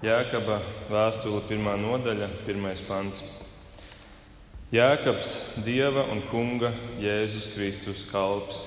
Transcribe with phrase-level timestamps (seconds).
[0.00, 3.18] Jēkaba vēstule, pirmā nodaļa, pirmais pants.
[4.72, 6.70] Jēkabs, Dieva un Kunga
[7.02, 8.62] Jēzus Kristus kalps,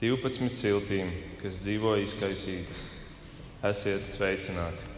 [0.00, 2.80] 12 ciltīm, kas dzīvo izkaisītas,
[3.70, 4.90] esiet sveicināti.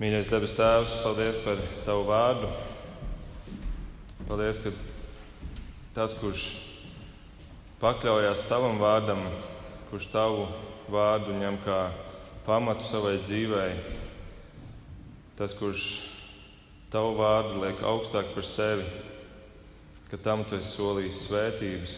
[0.00, 2.48] Mīļais debes Tēvs, paldies par Tavu vārdu.
[4.30, 4.72] Paldies, ka
[5.92, 6.48] tas, kurš
[7.84, 9.26] pakļaujas Tavam vārdam,
[9.92, 10.48] kurš Tavu
[10.88, 11.84] vārdu ņem kā
[12.46, 13.72] pamatu savai dzīvei,
[15.36, 15.86] tas, kurš
[16.86, 18.84] Tavu vārdu liek augstāk par sevi,
[20.06, 21.94] ka tam Tu esi solījis svētības.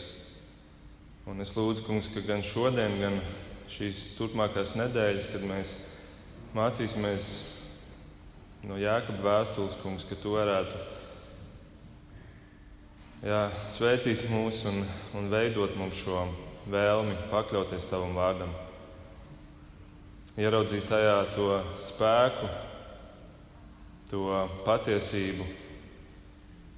[1.29, 3.19] Un es lūdzu, Kungs, ka gan šodien, gan
[3.69, 5.75] šīs turpmākās nedēļas, kad mēs
[6.57, 7.27] mācīsimies
[8.67, 10.81] no Jēkabas vēstules, kungs, ka tu varētu
[13.29, 14.81] jā, svētīt mūs un,
[15.21, 16.25] un veidot mums šo
[16.73, 18.57] vēlmi pakļauties tavam vārdam.
[20.39, 21.49] Ieraudzīt tajā to
[21.83, 22.47] spēku,
[24.07, 25.43] to patiesību,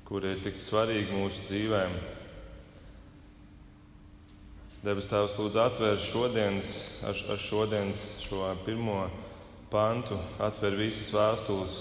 [0.09, 1.93] kur ir tik svarīga mūsu dzīvēm.
[4.81, 6.73] Debes Tēvs, lūdzu, atver šodienas,
[7.05, 9.03] ar, ar šodienas šo pirmo
[9.69, 11.79] pantu, atver visas vēstules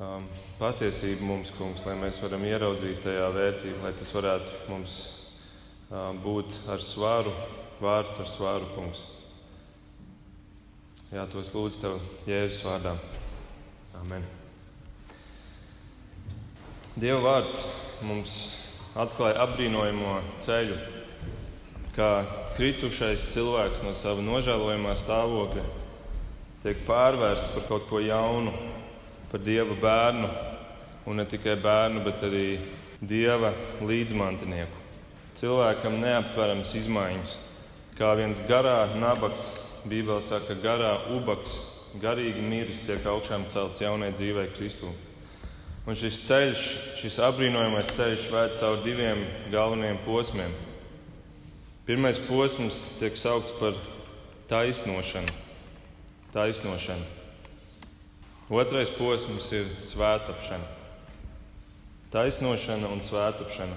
[0.00, 0.24] um,
[0.56, 5.00] patiesību mums, kungs, lai mēs varam ieraudzīt tajā vērtību, lai tas varētu mums
[5.90, 7.36] um, būt ar svaru,
[7.84, 9.10] vārds ar svaru, kungs.
[11.12, 12.94] Jā, tos lūdzu tev Jēzus vārdā.
[13.98, 14.22] Amen.
[16.96, 17.66] Dieva vārds
[18.08, 18.36] mums
[18.96, 20.78] atklāja apbrīnojamo ceļu,
[21.92, 22.06] kā
[22.56, 25.64] kritušais cilvēks no sava nožēlojamā stāvokļa
[26.62, 28.54] tiek pārvērsts par kaut ko jaunu,
[29.28, 30.30] par dieva bērnu,
[31.04, 32.46] un ne tikai bērnu, bet arī
[33.04, 33.50] dieva
[33.84, 34.80] līdzmantinieku.
[35.36, 37.36] Cilvēkam neaptverams izmaiņas,
[38.00, 41.56] kā viens garā nabaks, Bībelē saka, garā ubaks,
[42.02, 44.90] garīgi miris, tiek augšām celts jaunai dzīvei Kristū.
[45.86, 46.66] Un šis ceļš,
[47.02, 50.58] šis apbrīnojamais ceļš vēd caur diviem galvenajiem posmiem.
[51.86, 53.74] Pirmais posms tiek saukts par
[54.50, 55.42] taisnošanu
[56.32, 57.04] taisnošana.
[58.52, 60.64] Otrais posms ir svētāpšana.
[62.12, 63.76] Taisnošana un svētāpšana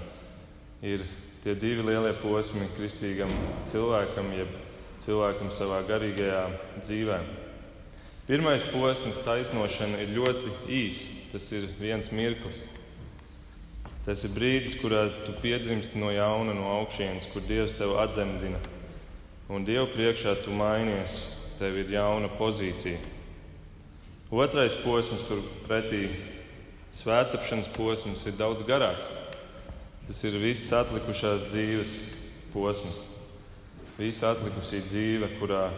[0.84, 1.04] ir
[1.44, 3.32] tie divi lielie posmi kristīgam
[3.68, 4.56] cilvēkam, jeb
[5.02, 6.44] cilvēkam savā garīgajā
[6.80, 7.18] dzīvē.
[8.26, 10.50] Pirmais posms, taisnošana, ir ļoti
[10.82, 11.12] īss.
[11.30, 12.58] Tas ir viens mirklis.
[14.06, 18.58] Tas ir brīdis, kurā tu piedzimsti no jauna, no augšas, kur Dievs tevi atzemdina.
[19.50, 21.16] Un Dieva priekšā tu mainies
[21.60, 22.98] tev ir jauna pozīcija.
[24.30, 26.08] Otrais posms, turpretī
[26.98, 29.10] svētāpšanas posms, ir daudz garāks.
[30.06, 31.92] Tas ir viss atlikušās dzīves
[32.54, 33.15] posms.
[33.96, 35.70] Visa atlikusī dzīve, kurā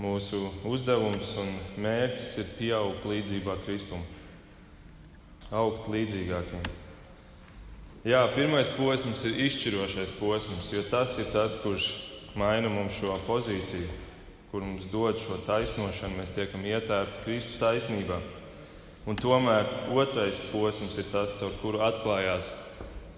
[0.00, 1.52] mūsu uzdevums un
[1.84, 4.02] mērķis ir pieaugt līdzībā Kristum,
[5.52, 6.68] augt līdzīgākiem.
[8.08, 11.88] Jā, pirmais posms ir izšķirošais posms, jo tas ir tas, kurš
[12.38, 14.06] maina mums šo pozīciju
[14.50, 18.16] kur mums dod šo taisnošanu, mēs tiekam ietērti Kristus taisnībā.
[19.08, 22.54] Un tomēr otrais posms ir tas, caur kuru atklājās,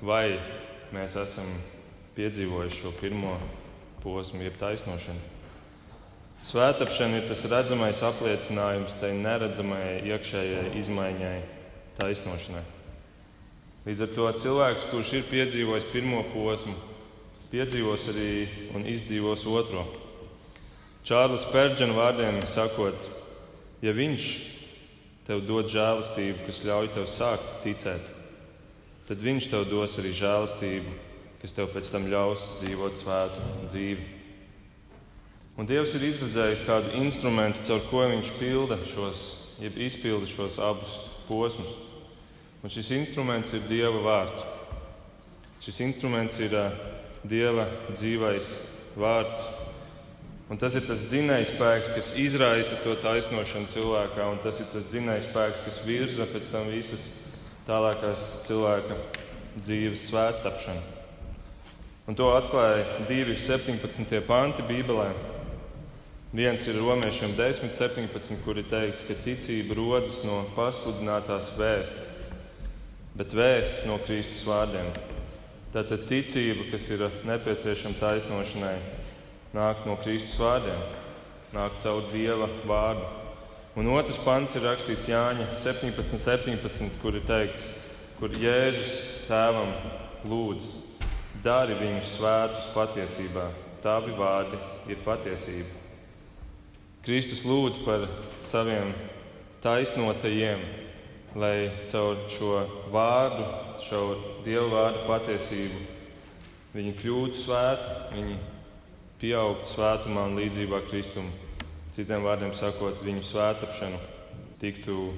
[0.03, 0.39] vai
[0.95, 1.47] mēs esam
[2.17, 3.37] piedzīvojuši šo pirmo
[4.03, 5.21] posmu, jeb taisnošanu.
[6.47, 11.41] Svētāpšana ir tas redzamais apliecinājums tai neredzamajai iekšējai izmaiņai,
[11.99, 12.63] taisnošanai.
[13.85, 16.73] Līdz ar to cilvēks, kurš ir piedzīvojis pirmo posmu,
[17.53, 18.31] piedzīvos arī
[18.77, 19.85] un izdzīvos otro.
[21.05, 23.07] Čārlis Pērģena vārdiem sakot,
[23.85, 24.31] ja viņš
[25.29, 28.11] tev dod žēlastību, kas ļauj tev sākt ticēt,
[29.09, 30.97] tad viņš tev dos arī žēlastību,
[31.41, 34.09] kas tev pēc tam ļaus dzīvot svētu dzīvi.
[35.61, 39.25] Un Dievs ir izredzējis kādu instrumentu, caur ko viņš pilda šos,
[39.61, 40.95] jeb izpilda šos abus
[41.29, 41.75] posmus.
[42.65, 44.45] Un šis instruments ir Dieva vārds.
[45.65, 46.57] Šis instruments ir
[47.29, 48.55] Dieva dzīvais
[49.01, 49.45] vārds,
[50.51, 54.89] Un tas ir tas dzinējs spēks, kas izraisa to taisnošanu cilvēkā, un tas ir tas
[54.91, 57.05] dzinējs spēks, kas virza pēc tam visas
[57.69, 58.97] tālākās cilvēka
[59.61, 61.00] dzīves svētapšanu.
[62.09, 64.23] Un to atklāja 2,17.
[64.25, 65.11] panti Bībelē.
[66.33, 72.07] Viens ir romiešiem 10, 17, kur ir teikts, ka ticība rodas no pasludinātās vēsts,
[73.19, 74.89] bet vēsts no Kristus vārdiem.
[75.75, 78.77] Tātad ticība, kas ir nepieciešama taisnošanai,
[79.55, 80.81] nāk no Kristus vārdiem,
[81.53, 83.05] nāk caur Dieva vārdu.
[83.77, 87.69] Un otrs pants ir rakstīts Jāņa 17, 17, kur ir teikts,
[88.23, 89.75] kur Jēzus tēvam
[90.31, 90.80] lūdz,
[91.45, 93.47] dari viņus svētus patiesībā.
[93.81, 94.59] Tavi vārdi
[94.93, 95.79] ir patiesība.
[97.05, 98.05] Kristus lūdz par
[98.45, 98.93] saviem
[99.65, 100.61] taisnotajiem,
[101.41, 102.61] lai caur šo
[102.93, 103.47] vārdu,
[103.87, 104.03] šo
[104.45, 105.81] Dieva vārdu patiesību
[106.75, 108.37] viņi kļūtu svēti, viņi
[109.21, 111.27] pieaugtu svētumā un līdzībā Kristum.
[111.91, 113.99] Citiem vārdiem sakot, viņu svētāpšanu
[114.61, 115.11] tiktu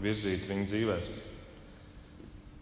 [0.00, 1.08] virzīta viņu dzīvēm.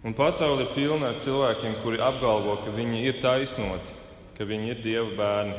[0.02, 3.92] Un pasaule ir pilna ar cilvēkiem, kuri apgalvo, ka viņi ir taisnoti,
[4.34, 5.58] ka viņi ir Dieva bērni,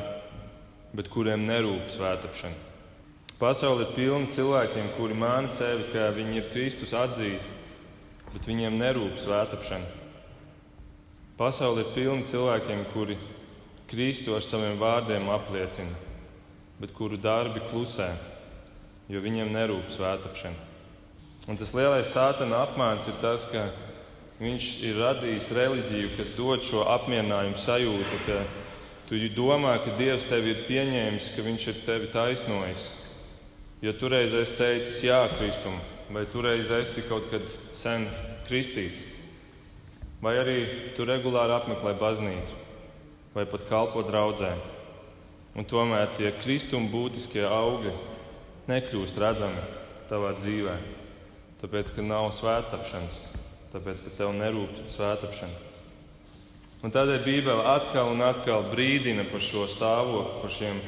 [0.92, 2.58] bet kuriem nerūp svētāpšana.
[3.38, 7.54] Pasaule ir pilna cilvēkiem, kuri māna sevi, ka viņi ir Kristus atzīti,
[8.34, 9.88] bet viņiem nerūp svētāpšana.
[11.40, 13.16] Pasaule ir pilna cilvēkiem, kuri
[13.88, 15.96] Kristu ar saviem vārdiem apliecina,
[16.82, 18.10] bet kuru darbi klusē,
[19.08, 20.70] jo viņiem nerūp svētāpšana.
[21.48, 23.64] Un tas lielais sātana apmāns ir tas, ka
[24.40, 28.38] viņš ir radījis reliģiju, kas dod šo apmierinājumu sajūtu, ka
[29.08, 32.86] tu domā, ka Dievs tevi ir pieņēmis, ka Viņš ir tevi taisnojis.
[33.84, 35.76] Jo toreiz es teicu, jā, Kristum,
[36.10, 38.08] vai toreiz esi kaut kad sen
[38.48, 39.04] kristīts,
[40.24, 40.58] vai arī
[40.96, 42.56] tu regulāri apmeklē baznīcu,
[43.36, 44.54] vai pat kalpo draudzē.
[45.54, 47.92] Un tomēr tie kristuma būtiskie augļi
[48.72, 49.68] nekļūst redzami
[50.08, 50.94] tavā dzīvēm
[51.64, 53.14] tāpēc, ka nav svētāpšanas,
[53.74, 55.72] tāpēc, ka tev nerūp svētāpšana.
[56.84, 60.80] Un tādēļ Bībele atkal un atkal brīdina par šo stāvokli, par šiem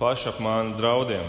[0.00, 1.26] pašapmānu draudiem.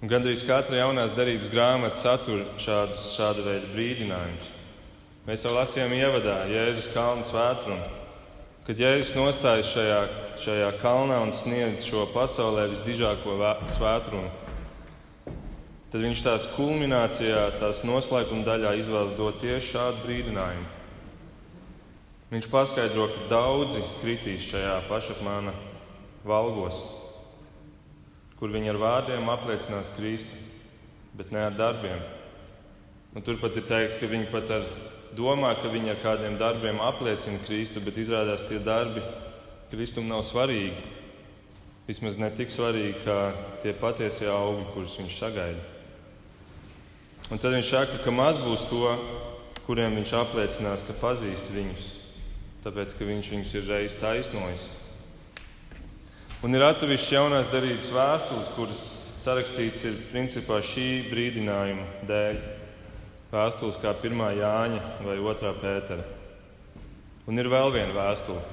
[0.00, 4.48] Un gandrīz katra jaunās darbības grāmata satur šādus, šādu veidu brīdinājumus.
[5.24, 7.84] Mēs jau lasījām ievadā Jēzus kalnu svētrumu.
[8.64, 10.00] Kad Jēzus nostājas šajā,
[10.40, 13.36] šajā kalnā un sniedz šo pasaulē visdižāko
[13.72, 14.30] svētrumu,
[15.94, 20.64] tad viņš tās kulminācijā, tās noslēguma daļā izvēlas dot tieši šādu brīdinājumu.
[22.32, 25.52] Viņš paskaidro, ka daudzi kritīs šajā pašapmāna
[26.26, 26.80] valgos,
[28.40, 30.40] kur viņi ar vārdiem apliecinās Kristu,
[31.14, 32.02] bet ne ar darbiem.
[33.14, 34.66] Un turpat ir teikts, ka viņi pat ar
[35.14, 39.04] domā, ka viņi ar kādiem darbiem apliecina Kristu, bet izrādās tie darbi
[39.70, 40.90] Kristum nav svarīgi.
[41.86, 43.20] Vismaz ne tik svarīgi kā
[43.62, 45.73] tie patiesie augļi, kurus viņš sagaida.
[47.32, 48.90] Un tad viņš saka, ka maz būs to,
[49.64, 51.84] kuriem viņš apliecinās, ka pazīst viņus,
[52.66, 54.66] tāpēc ka viņš viņus ir reiz taisnojis.
[56.44, 58.82] Un ir atsevišķas jaunās darbības vēstules, kuras
[59.24, 62.42] sarakstīts ir principā šī brīdinājuma dēļ.
[63.32, 64.20] Vēstules kā 1.
[64.42, 65.54] Jāņa vai 2.
[65.62, 66.04] Pētera.
[67.24, 68.44] Un ir vēl viena vēstule,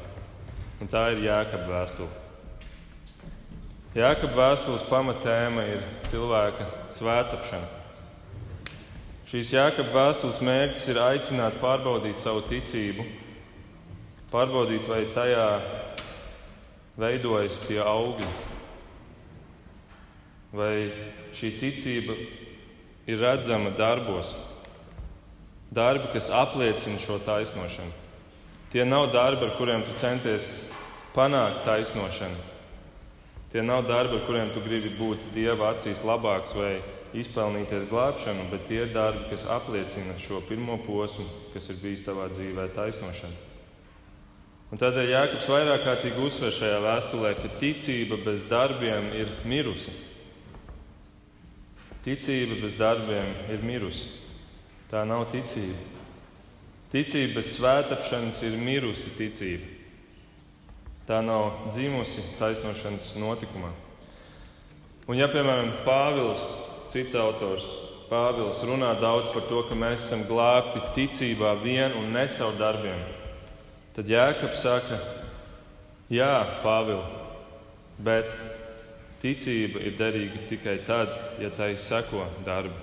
[0.79, 2.07] un tā ir Jēkabā vēstule.
[3.99, 7.80] Jēkabā vēstules pamatēma ir cilvēka svētāpšana.
[9.31, 13.05] Šīs jēkab vēstules mērķis ir aicināt pārbaudīt savu ticību,
[14.27, 15.45] pārbaudīt, vai tajā
[16.99, 18.27] veidojas tie augļi,
[20.51, 20.73] vai
[21.31, 22.19] šī ticība
[23.07, 24.35] ir redzama darbos,
[25.71, 27.95] darbi, kas apliecina šo taisnošanu.
[28.75, 30.73] Tie nav darbi, ar kuriem tu centies
[31.15, 32.49] panākt taisnošanu.
[33.55, 38.47] Tie nav darbi, ar kuriem tu gribi būt Dieva acīs labāks vai labāks izpelnīties glābšanu,
[38.51, 43.47] bet tie ir darbi, kas apliecina šo pirmo posmu, kas ir bijis tavā dzīvē, taisnošana.
[44.71, 49.91] Un tādēļ Jānis vairāk kārtīgi uzsver šajā vēstulē, ka ticība bez darbiem ir mirusi.
[52.05, 54.07] Ticība bez darbiem ir mirusi.
[54.89, 55.75] Tā nav ticība.
[56.91, 59.67] Ticība bez svētāpšanas ir mirusi ticība.
[61.07, 63.73] Tā nav dzimusi taisnošanas notikumā.
[65.09, 66.43] Un, ja, piemēram, Pāvils
[66.91, 67.63] Cits autors
[68.11, 72.99] Pāvils runā daudz par to, ka mēs esam glābti ticībā vien un ne caur darbiem.
[73.95, 74.97] Tad Jēkabs saka,
[76.11, 76.99] Jā, Pāvil,
[78.03, 78.27] bet
[79.21, 82.75] ticība ir derīga tikai tad, ja tai seko darbi.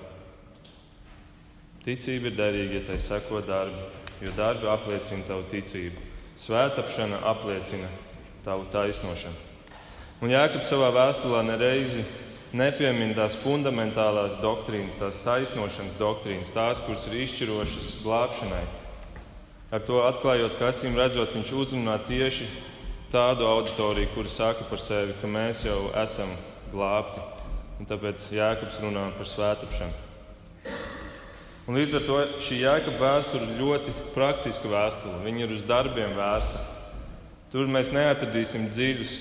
[1.85, 3.83] Ticība ir derīga, ja tai seko darbi,
[4.25, 6.07] jo darbi apliecina tavu ticību.
[6.41, 7.91] Svētapšana apliecina
[8.47, 9.45] tavu taisnošanu.
[10.25, 12.01] Un Jēkabs savā vēstulē nereizi
[12.55, 18.63] nepiemina tās fundamentālās doktrīnas, tās taisnošanas doktrīnas, tās, kuras ir izšķirošas glābšanai.
[19.69, 22.47] Ar to atklājot, ka acīm redzot, viņš uzrunā tieši
[23.13, 26.31] tādu auditoriju, kuri saka par sevi, ka mēs jau esam
[26.73, 27.21] glābti.
[27.79, 30.07] Un tāpēc Jēkabs runā par svētāpšanu.
[31.69, 35.19] Un līdz ar to šī jēkaba vēsture ir ļoti praktiska vēsture.
[35.21, 36.63] Viņa ir uz darbiem vērsta.
[37.53, 39.13] Tur mēs neatradīsim dziļus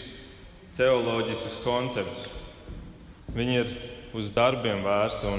[0.79, 2.38] teoloģiskus konceptus.
[3.37, 3.73] Viņi ir
[4.17, 5.33] uz darbiem vērsti.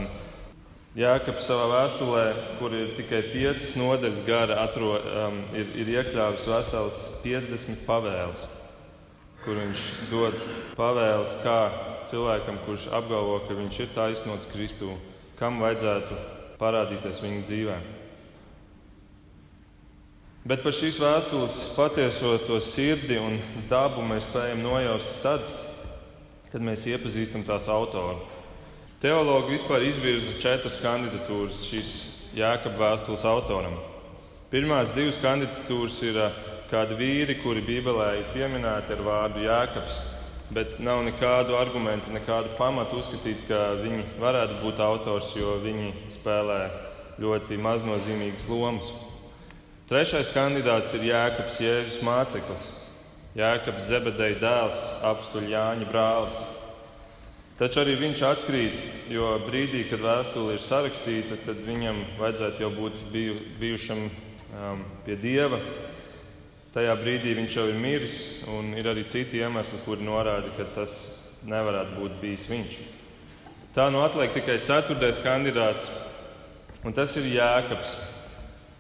[1.00, 2.24] Jēkabs savā vēstulē,
[2.60, 8.42] kur ir tikai piecas nodaļas gara, atro, um, ir, ir iekļāvis vesels 50 pavēles,
[9.44, 10.36] kur viņš dod
[10.78, 11.60] pavēles, kā
[12.10, 14.92] cilvēkam, kurš apgalvo, ka viņš ir taisnots Kristū,
[15.40, 16.18] kam vajadzētu
[16.60, 17.80] parādīties viņa dzīvē.
[20.50, 23.38] Bet par šīs vēstules patieso to sirdi un
[23.70, 25.69] dabu mēs spējam nojaust tad, kad
[26.58, 28.18] mēs iepazīstam tās autoru.
[29.00, 31.92] Teologi vispār izvirza četras kandidatūras šīs
[32.36, 33.78] jēkab vēstules autoram.
[34.50, 36.18] Pirmās divas kandidatūras ir
[36.72, 40.00] kādi vīri, kuri Bībelē ir pieminēti ar vārdu jēkabs,
[40.50, 46.60] bet nav nekādu argumentu, nekādu pamatu uzskatīt, ka viņi varētu būt autors, jo viņi spēlē
[47.22, 48.90] ļoti maznozīmīgas lomas.
[49.90, 52.66] Trešais kandidāts ir Jēkabs Jēzus māceklis,
[53.38, 56.40] Jēkabs Zebedeja dēls, apstuļa Jāņa brālis.
[57.60, 63.02] Taču arī viņš atkrīt, jo brīdī, kad vēstule ir sarakstīta, tad viņam vajadzētu jau būt
[63.12, 65.60] biju, bijušam um, pie dieva.
[66.74, 68.20] Tajā brīdī viņš jau ir miris,
[68.56, 70.94] un ir arī citi iemesli, kuri norāda, ka tas
[71.50, 72.80] nevarētu būt bijis viņš.
[73.76, 75.92] Tā nu atliek tikai ceturtais kandidāts,
[76.82, 77.98] un tas ir Jēkabs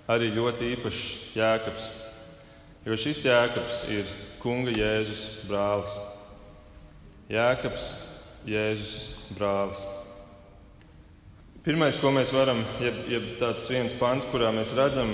[0.09, 1.89] arī ļoti īpašs jēkabs.
[2.87, 5.95] Jo šis jēkabs ir Kunga Jēzus brālis.
[7.29, 7.87] Jēkabs,
[8.47, 8.93] Jēzus
[9.35, 9.81] brālis.
[11.65, 15.11] Pirmais, ko mēs varam, jeb, jeb tāds viens pants, kurā mēs redzam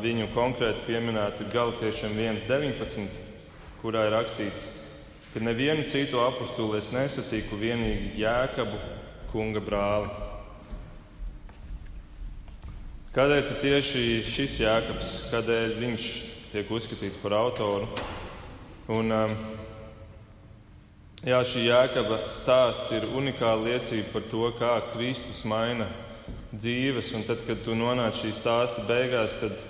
[0.00, 3.18] viņu konkrēti pieminētu, ir Galatiešiem 1.19,
[3.82, 4.68] kurā ir rakstīts,
[5.34, 8.78] ka nevienu citu apakstuli es nesatiku, vienīgi Jēkabu,
[9.32, 10.08] Kunga brāli.
[13.18, 16.08] Kādēļ tieši šis jēkabs, kādēļ viņš
[16.52, 17.90] tiek uzskatīts par autoru?
[18.88, 19.32] Un, um,
[21.20, 25.90] jā, šī jēkaba stāsts ir unikāla liecība par to, kā Kristus maina
[26.54, 27.10] dzīves.
[27.18, 29.60] Un tad, kad tu nonāc šī stāsta beigās, tad,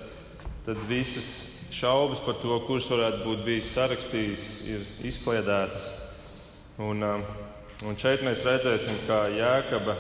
[0.69, 1.27] tad visas
[1.75, 5.91] šaubas par to, kurš varētu būt bijis sarakstījis, ir izkliedētas.
[6.79, 7.27] Un, um,
[7.91, 9.99] un šeit mēs redzēsim, kā jēkaba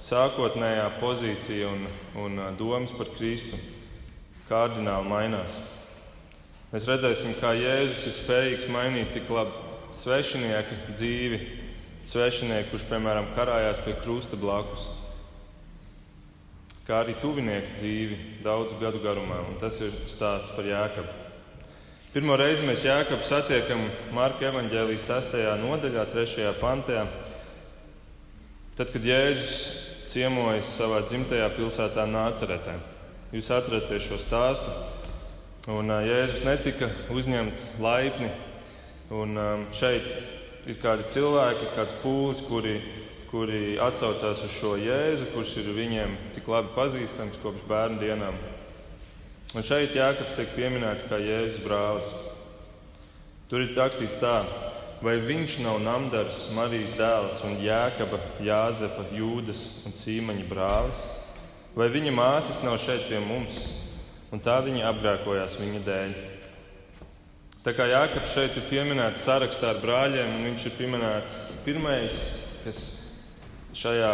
[0.00, 1.88] sākotnējā pozīcija un,
[2.24, 3.60] un domas par Kristu
[4.48, 5.60] kardināli mainās.
[6.76, 9.54] Mēs redzēsim, kā Jēzus ir spējīgs mainīt tik labi
[9.96, 11.36] svešinieka dzīvi,
[12.04, 14.82] svešinieku, kurš, piemēram, karājās pie krusta blakus,
[16.84, 19.38] kā arī tuvinieku dzīvi daudzu gadu garumā.
[19.48, 21.14] Un tas ir stāsts par Jēkabu.
[22.12, 25.38] Pirmo reizi mēs Jēkabu satiekam Marka evaņģēlijas 6.
[25.62, 26.50] nodaļā, 3.
[26.60, 27.06] pantā.
[28.76, 29.56] Tad, kad Jēzus
[30.12, 32.76] ciemojas savā dzimtajā pilsētā Nāceretē.
[33.32, 34.76] Jūs atceraties šo stāstu.
[35.66, 38.28] Un, Jēzus netika uzņemts laipni.
[39.10, 39.32] Un,
[39.74, 40.04] šeit
[40.70, 42.76] ir kādi cilvēki, kāds pūlis, kuri,
[43.32, 48.38] kuri atsaucās uz šo Jēzu, kurš ir viņiem tik labi pazīstams kopš bērnu dienām.
[49.58, 52.12] Un šeit Jānis tiek pieminēts kā Jēzus brālis.
[53.50, 54.36] Tur ir rakstīts tā,
[55.02, 61.02] vai viņš nav Namdars, Marijas dēls un Jēkaba, Jāzepa, Jūdas un Sīmaņa brālis?
[61.74, 63.58] Vai viņa māsas nav šeit pie mums,
[64.36, 66.16] un tā viņa apgrēkojās viņa dēļ?
[67.64, 72.18] Tā kā Jānis šeit ir pieminēts sarakstā ar brāļiem, un viņš ir pieminēts pirmais,
[72.62, 72.82] kas
[73.74, 74.12] šajā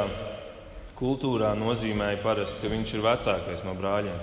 [0.97, 4.23] kultūrā nozīmēja parasti, ka viņš ir vecākais no brāļiem.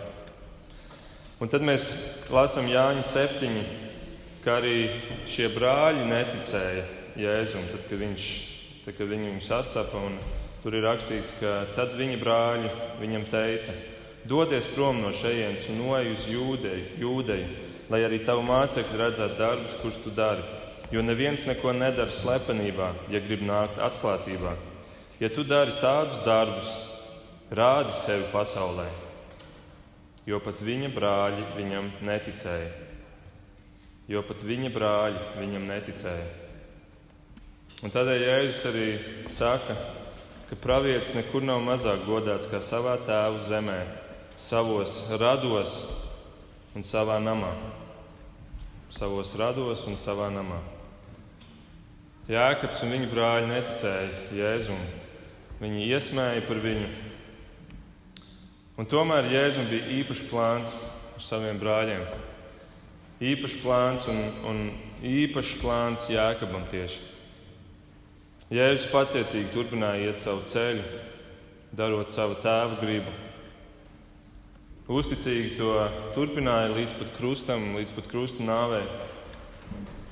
[1.44, 1.86] Un tad mēs
[2.32, 3.60] lasām Jāņa 7,
[4.44, 4.89] ka arī
[5.29, 6.88] šie brāļi neticēja
[7.20, 8.25] Jēzum, tad, kad, viņš,
[8.86, 10.08] tad, kad viņi viņu sastapa.
[10.63, 13.75] Tur ir rakstīts, ka tad viņa brāļi viņam teica:
[14.28, 19.78] Dodies prom no šejienes un noej uz jūdeju, jūdeju, lai arī tavu mācekļi redzētu darbus,
[19.82, 20.44] kurus tu dari.
[20.92, 24.56] Jo neviens neko nedara slepenībā, ja grib nākt atklātībā.
[25.22, 26.70] Ja tu dari tādus darbus,
[27.54, 28.90] rādi sevi pasaulē,
[30.30, 32.90] jo pat viņa brāļi viņam neticēja
[34.10, 36.30] jo pat viņa brāļi viņam neticēja.
[37.86, 38.88] Un tādēļ Jēzus arī
[39.32, 39.76] saka,
[40.50, 43.78] ka pravietis nekur nav mazāk godāts kā savā tēva zemē,
[44.39, 45.75] savos rados
[46.75, 47.51] un savā namā.
[48.89, 50.62] Savos rados un savā namā.
[52.29, 54.81] Jēkabs un viņa brāļi neticēja Jēzum.
[55.60, 56.89] Viņi iesmēja par viņu.
[58.79, 60.75] Un tomēr Jēzum bija īpašs plāns
[61.19, 62.08] uz saviem brāļiem
[63.19, 64.60] īpašs plāns un, un
[65.03, 67.01] īpašs plāns Jēkabam tieši.
[68.50, 70.86] Jēzus pacietīgi turpināja iet savu ceļu,
[71.75, 73.12] darot savu tēva gribu.
[74.89, 75.74] Uzticīgi to
[76.15, 78.81] turpināja līdz pat krustam, līdz pat krusta nāvei.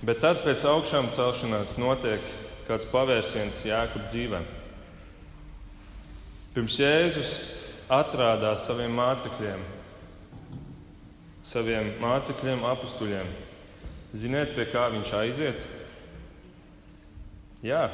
[0.06, 2.22] Bet tad pēc augšām celšanās notiek
[2.68, 4.44] kāds pavērsiens Jēkab dzīvē.
[6.54, 7.34] Pirms Jēzus
[7.90, 9.66] atrādās saviem mācekļiem,
[11.42, 13.34] saviem mācekļiem, apstuļiem.
[14.14, 15.68] Ziniet, pie kā viņš aiziet?
[17.66, 17.88] Jā,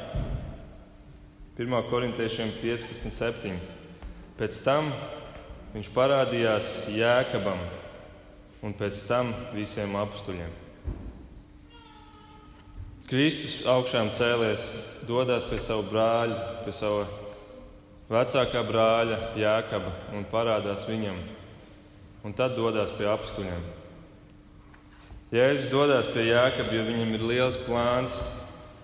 [1.56, 1.80] 1.
[1.88, 3.56] korintiešiem 15.7.
[4.36, 4.92] Pēc tam
[5.74, 7.58] viņš parādījās Jēkabam
[8.64, 10.52] un pēc tam visiem apstuļiem.
[13.04, 14.62] Kristus augšām cēlies,
[15.04, 17.04] dodas pie sava brāļa, pie sava
[18.08, 21.18] vecākā brāļa Jēkaba un parādās viņam,
[22.24, 23.66] un tad dodas pie apstuļiem.
[25.34, 28.16] Jēzus dodas pie Jēkaba, jo viņam ir liels plāns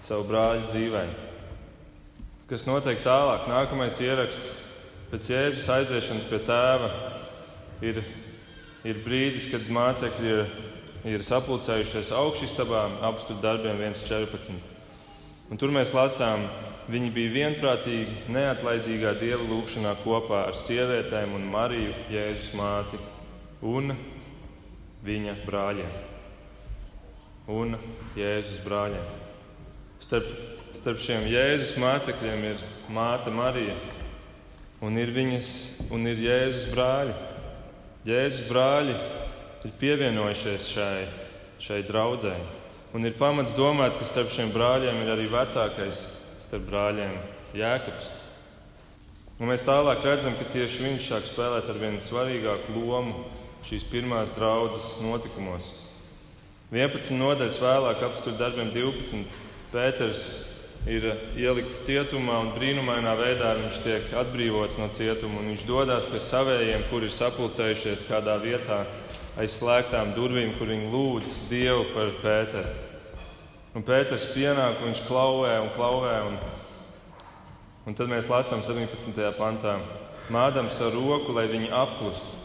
[0.04, 1.04] savu brāļu dzīvē.
[2.50, 3.46] Kas notiek tālāk?
[3.48, 4.59] Nākamais ieraksts
[5.10, 6.90] pēc Jēzus aiziešanas pie tēva
[7.82, 8.02] ir,
[8.86, 10.52] ir brīdis, kad mācekļi ir,
[11.16, 14.54] ir sapulcējušies augšstabā apstuļu darbiem 1.14.
[15.50, 16.44] Un tur mēs lasām,
[16.90, 23.00] viņi bija vienprātīgi, neatlaidīgā dieva lūgšanā kopā ar sievietēm un Mariju, Jēzus māti
[23.66, 23.94] un
[25.04, 25.96] viņa brāļiem.
[27.50, 27.74] Un
[28.14, 29.10] Jēzus brāļiem.
[30.00, 30.28] Starp,
[30.76, 32.62] starp šiem Jēzus mācekļiem ir
[32.94, 33.74] māte Marija
[34.84, 35.50] un ir viņas
[35.92, 37.16] un ir Jēzus brāļi.
[38.08, 38.94] Jēzus brāļi
[39.68, 41.04] ir pievienojušies šai,
[41.60, 42.32] šai draudzē.
[42.96, 46.00] Un ir pamats domāt, ka starp šiem brāļiem ir arī vecākais
[46.42, 47.12] starp brāļiem
[47.54, 48.08] Jēkabs.
[49.40, 53.22] Un mēs tālāk redzam, ka tieši viņš sāk spēlēt ar vien svarīgāku lomu
[53.64, 55.70] šīs pirmās draudzes notikumos.
[56.72, 59.24] 11 nodaļas vēlāk, apstākļu darbiem 12.
[59.72, 60.24] Pēters
[60.88, 61.04] ir
[61.36, 65.42] ielikts cietumā un brīnumainā veidā viņš tiek atbrīvots no cietuma.
[65.44, 68.86] Viņš dodas pie savējiem, kur ir sapulcējušies kādā vietā
[69.40, 72.72] aiz slēgtām durvīm, kur viņi lūdz Dievu par Pēteru.
[73.76, 76.14] Un Pēters pienāk, viņš klauvē un klauvē.
[76.30, 76.40] Un,
[77.86, 79.20] un tad mēs lasām 17.
[79.36, 79.76] pantā,
[80.32, 82.40] mādams ar roku, lai viņi apklustu.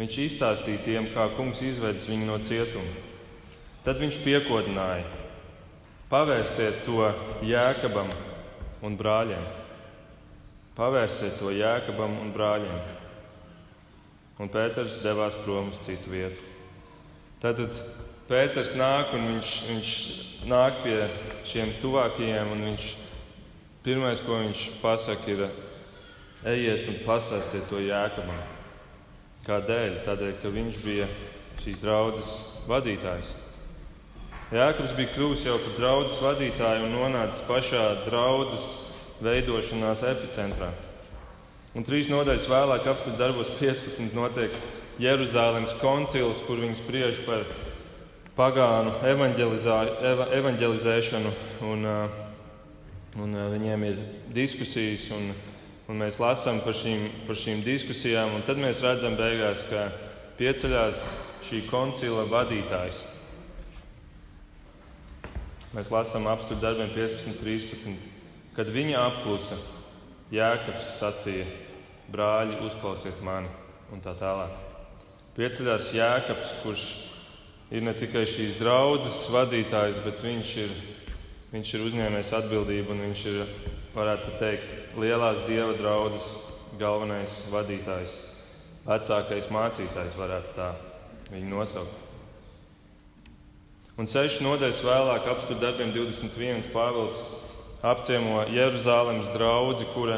[0.00, 3.08] Viņš izstāstīja tiem, kā kungs izvedis viņu no cietuma.
[3.84, 5.19] Tad viņš piekodināja
[6.10, 7.04] Pavēstiet to
[7.46, 8.08] Jēkabam
[8.82, 9.44] un brāļiem.
[10.74, 12.80] Pavēstiet to Jēkabam un brāļiem.
[14.42, 16.42] Un Pēters devās prom uz citu vietu.
[17.38, 17.62] Tad
[18.26, 19.92] Pēters nāk un viņš, viņš
[20.50, 20.96] nāk pie
[21.46, 22.50] šiem tuvākajiem.
[22.64, 22.88] Viņš,
[23.86, 25.44] pirmais, ko viņš pasaka, ir
[26.56, 28.42] ejiet un pastāstiet to Jēkabam.
[29.46, 30.00] Kādēļ?
[30.08, 31.06] Tādēļ, ka viņš bija
[31.62, 32.34] šīs draudzes
[32.66, 33.30] vadītājs.
[34.50, 38.64] Jēkabs bija kļuvis jau par draugu vadītāju un nonācis pašā draudzes
[39.22, 40.72] veidošanās epicentrā.
[41.78, 44.50] Un trīs nodaļas vēlāk, apstākļu darbos 15, notiek
[44.98, 47.46] Jeruzalemes koncils, kur viņi spriež par
[48.34, 51.30] pagānu evanģelizēšanu.
[51.70, 51.86] Un,
[53.22, 54.02] un viņiem ir
[54.34, 55.30] diskusijas, un,
[55.86, 58.34] un mēs lasām par šīm, par šīm diskusijām.
[58.50, 59.94] Tad mēs redzam, beigās, ka
[60.42, 61.06] pieceļās
[61.46, 63.19] šī koncila vadītājs.
[65.70, 68.08] Mēs lasām apstākļu darbiem 15, 13.
[68.56, 69.54] Kad viņa apklusa,
[70.34, 71.44] Jēkabs sacīja:
[72.10, 73.50] Brāļi, uzklausiet mani,
[73.94, 74.56] un tā tālāk.
[75.36, 76.86] Pieceļās Jēkabs, kurš
[77.70, 80.74] ir ne tikai šīs draudzes vadītājs, bet viņš ir,
[81.54, 83.40] viņš ir uzņēmējis atbildību un viņš ir,
[83.94, 86.28] varētu teikt, lielās dieva draudzes
[86.82, 88.18] galvenais vadītājs,
[88.86, 90.72] vecākais mācītājs, varētu tā
[91.30, 92.09] viņu nosaukt.
[94.00, 96.70] Un sešu nodaļas vēlāk, apstākļu darbiem 21.
[96.72, 97.18] Pāvils
[97.84, 100.16] apciemo Jeruzalemes draugu, kura,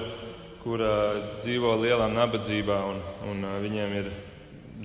[0.62, 0.92] kura
[1.40, 4.12] dzīvo lielā nabadzībā, un, un viņiem ir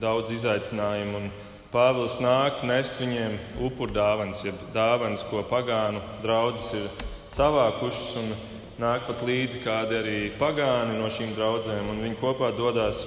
[0.01, 1.21] daudz izaicinājumu.
[1.21, 1.29] Un
[1.69, 3.37] Pāvils nāk nest viņiem
[3.69, 6.89] upurdāvanas, jeb dāvanas, ko pagānu draugus ir
[7.37, 8.33] savākušas, un
[8.81, 13.05] nāk pat līdzi kādi arī pagāni no šīm draudzēm, un viņi kopā dodas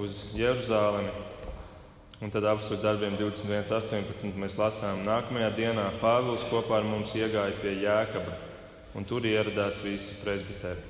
[0.00, 1.25] uz Jeruzalemi.
[2.16, 4.30] Un tad apsver darbiem 21, 18.
[4.40, 8.38] mēs lasām, nākamajā dienā Pāvils kopā ar mums iegāja pie Jēkaba,
[8.96, 10.80] un tur ieradās visi presbiteri.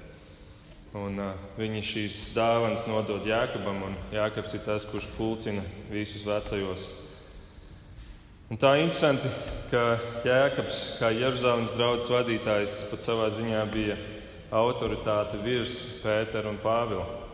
[0.95, 6.87] Un, uh, viņi šīs dāvanas nodod Jēkabam, un Jēkabs ir tas, kurš pulcina visus vecajos.
[8.47, 9.27] Un tā ir interesanti,
[9.75, 13.99] ka Jēkabs, kā Jeruzalemes draugs vadītājs, pat savā ziņā bija
[14.55, 17.26] autoritāte virs Pētera un Pāvila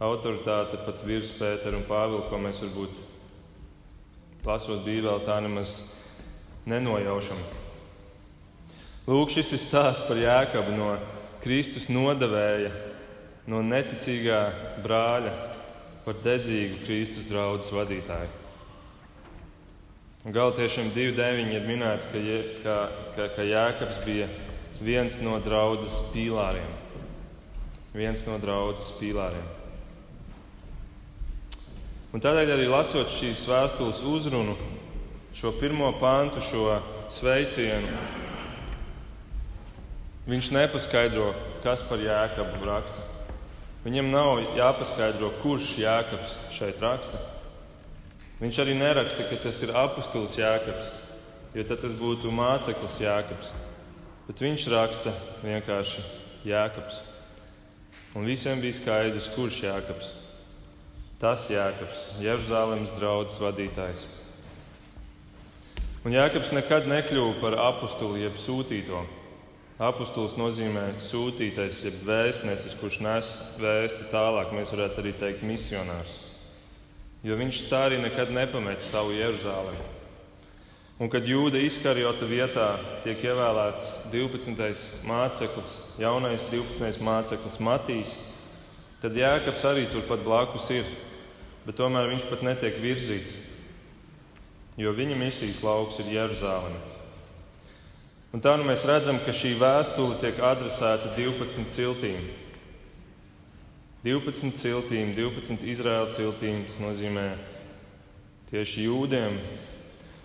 [0.00, 3.00] autoritāte pat virs Pētera un Pāvila, ko mēs varbūt
[4.46, 5.82] lasot Bībeli tā nemaz
[6.68, 7.40] nenojaušam.
[9.10, 10.90] Lūk, šis ir stāsts par Jēkabu no
[11.44, 12.72] Kristus nodevēja,
[13.50, 14.40] no neticīgā
[14.84, 15.32] brāļa
[16.04, 18.36] par dedzīgu Kristus draugu vadītāju.
[20.20, 22.20] Galtiešiem 2.9 ir minēts, ka,
[22.62, 22.74] ka,
[23.16, 24.28] ka, ka Jēkabs bija
[24.84, 26.76] viens no draudzes pīlāriem.
[27.96, 29.59] Viens no draudzes pīlāriem.
[32.10, 34.56] Un tādēļ arī lasot šīs vēstules uzrunu,
[35.36, 36.80] šo pirmo pantu, šo
[37.12, 37.92] sveicienu,
[40.30, 41.32] Viņš nepaskaidro,
[41.64, 43.02] kas par jēkabu raksta.
[43.82, 47.18] Viņam nav jāpaskaidro, kurš jēkabs šeit raksta.
[48.38, 50.92] Viņš arī neraksta, ka tas ir apustulis jēkabs,
[51.56, 53.50] jo tad tas būtu māceklis jēkabs.
[54.28, 56.04] Bet viņš raksta vienkārši
[56.46, 57.00] jēkabs.
[58.14, 60.12] Un visiem bija skaidrs, kurš jēkabs.
[61.20, 64.06] Tas jēkabs, Jeruzalemes draugs vadītājs.
[66.00, 69.02] Un jēkabs nekad nekļuva par apustuli jeb sūtīto.
[69.80, 73.28] Apostols nozīmē sūtītais, jeb vēstnesis, kurš nes
[73.60, 74.54] vēsti tālāk.
[74.56, 76.14] Mēs varētu arī teikt, misionārs.
[77.24, 79.84] Jo viņš tā arī nekad nepameta savu Jeruzalemi.
[81.00, 82.70] Un kad jūda izkarjota vietā
[83.04, 85.04] tiek ievēlēts 12.
[85.08, 87.00] māceklis, jaunais 12.
[87.04, 88.16] māceklis Matīs,
[89.04, 90.88] tad Jēkabs arī turpat blakus ir,
[91.66, 93.36] bet tomēr viņš pat netiek virzīts,
[94.80, 96.80] jo viņa misijas lauks ir Jeruzaleme.
[98.30, 102.28] Un tā nu mēs redzam, ka šī vēstule tiek adresēta 12 ciltīm.
[104.04, 107.26] 12 ciltīm, 12 Izraēla ciltīm, tas nozīmē
[108.52, 109.34] tieši jūdiem.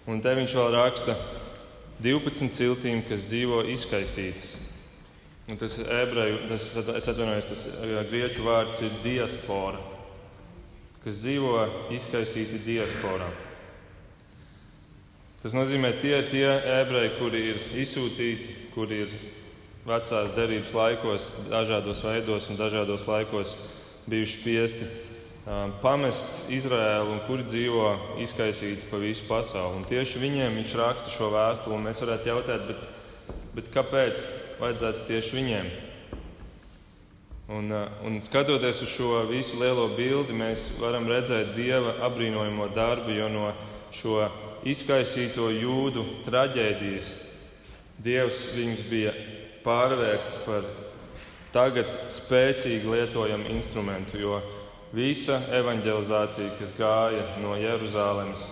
[0.05, 1.17] Un te viņš vēl raksta
[2.05, 4.53] 12 ciltīm, kas dzīvo izkaisītas.
[5.49, 7.65] Un tas ir ebreju, tas, es atvainojos, tas
[8.09, 9.81] grieķu vārds ir diaspora,
[11.05, 11.59] kas dzīvo
[11.93, 13.27] izkaisīti diasporā.
[15.43, 16.47] Tas nozīmē tie, tie
[16.81, 19.11] ebreji, kuri ir izsūtīti, kuri ir
[19.85, 23.53] vecās derības laikos, dažādos veidos un dažādos laikos
[24.09, 24.87] bijuši spiesti
[25.45, 27.85] um, pamest Izraēlu un kuri dzīvo
[28.25, 29.83] izkaisīti pa visu pasauli.
[29.83, 31.83] Un tieši viņiem viņš raksta šo vēstuli.
[31.85, 32.89] Mēs varētu jautāt, bet,
[33.59, 34.25] bet kāpēc
[34.63, 35.69] vajadzētu tieši viņiem?
[37.47, 43.13] Un, uh, un skatoties uz šo visu lielo bildi, mēs varam redzēt Dieva apbrīnojamo darbu,
[43.13, 43.51] jo no
[43.93, 44.23] šo
[44.65, 47.11] izkaisīto jūdu traģēdijas,
[48.01, 49.13] Dievs viņus bija
[49.61, 50.65] pārvērtis par
[51.53, 54.39] tagad spēcīgi lietojamu instrumentu, jo
[54.95, 58.47] visa evanģelizācija, kas gāja no Jeruzalemes,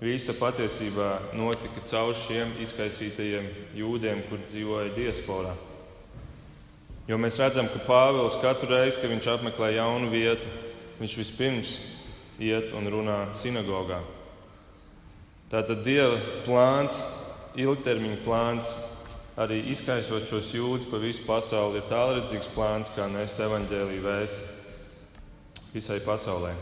[0.00, 3.48] visa patiesībā notika caur šiem izkaisītajiem
[3.80, 5.56] jūdiem, kur dzīvoja diasporā.
[7.06, 10.48] Jo mēs redzam, ka Pāvils katru reizi, kad viņš apmeklē jaunu vietu,
[10.98, 11.74] viņš vispirms
[12.42, 14.00] iet un runā sinagogā.
[15.46, 16.98] Tātad Dieva plāns,
[17.54, 18.72] ilgtermiņa plāns,
[19.38, 26.00] arī izkaisot šos jūdzes pa visu pasauli, ir tālredzīgs plāns, kā nest evaņģēlīju vēst visai
[26.02, 26.56] pasaulē.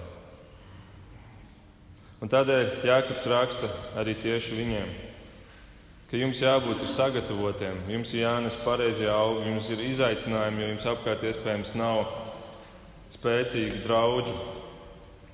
[2.21, 3.69] Un tādēļ Jānis raksta
[4.01, 4.93] arī tieši viņiem,
[6.15, 11.25] ka jums jābūt sagatavotiem, jums ir jānes pareizie augi, jums ir izaicinājumi, jo jums apkārt
[11.27, 12.05] iespējams nav
[13.11, 14.37] spēcīgu draugu.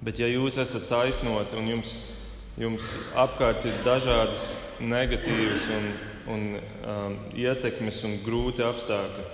[0.00, 1.92] Bet, ja jūs esat taisnoti un jums
[2.56, 5.90] jums apkārt ir dažādas negatīvas un,
[6.32, 9.26] un um, ietekmes un grūti apstākļi,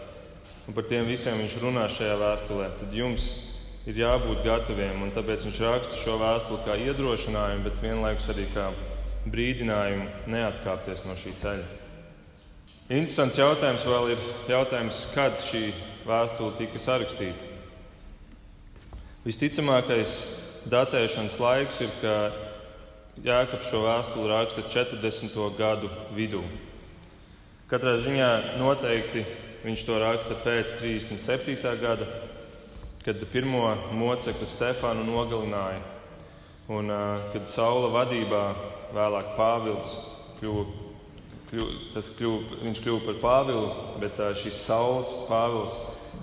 [0.67, 3.31] un par tiem visiem viņš runā šajā vēstulē, tad jums
[3.87, 5.07] ir jābūt gataviem.
[5.15, 8.73] Tāpēc viņš raksta šo vēstuli kā iedrošinājumu, bet vienlaikus arī kā
[9.31, 11.67] brīdinājumu neatkāpties no šī ceļa.
[12.87, 15.73] Interesants jautājums vēl ir jautājums, kad šī
[16.07, 17.55] vēstule tika sarakstīta.
[19.27, 20.13] Visticamākais
[20.71, 22.15] datēšanas laiks ir, ka
[23.25, 25.35] Jēkabs šo vēstuli raksta 40.
[25.57, 26.43] gadu vidū.
[27.67, 29.25] Katrā ziņā noteikti
[29.65, 31.73] viņš to raksta pēc 37.
[31.81, 32.07] gada,
[33.03, 35.81] kad pirmo mocekli Stefānu nogalināja.
[36.71, 36.93] Un,
[37.33, 38.45] kad Saula vadībā
[38.95, 39.97] vēlāk Pāvils
[40.41, 40.65] kļuva,
[41.51, 43.71] kļuva, kļuva, viņš kļuva par Pāvilu,
[44.03, 45.75] bet šis Sauls Pāvils,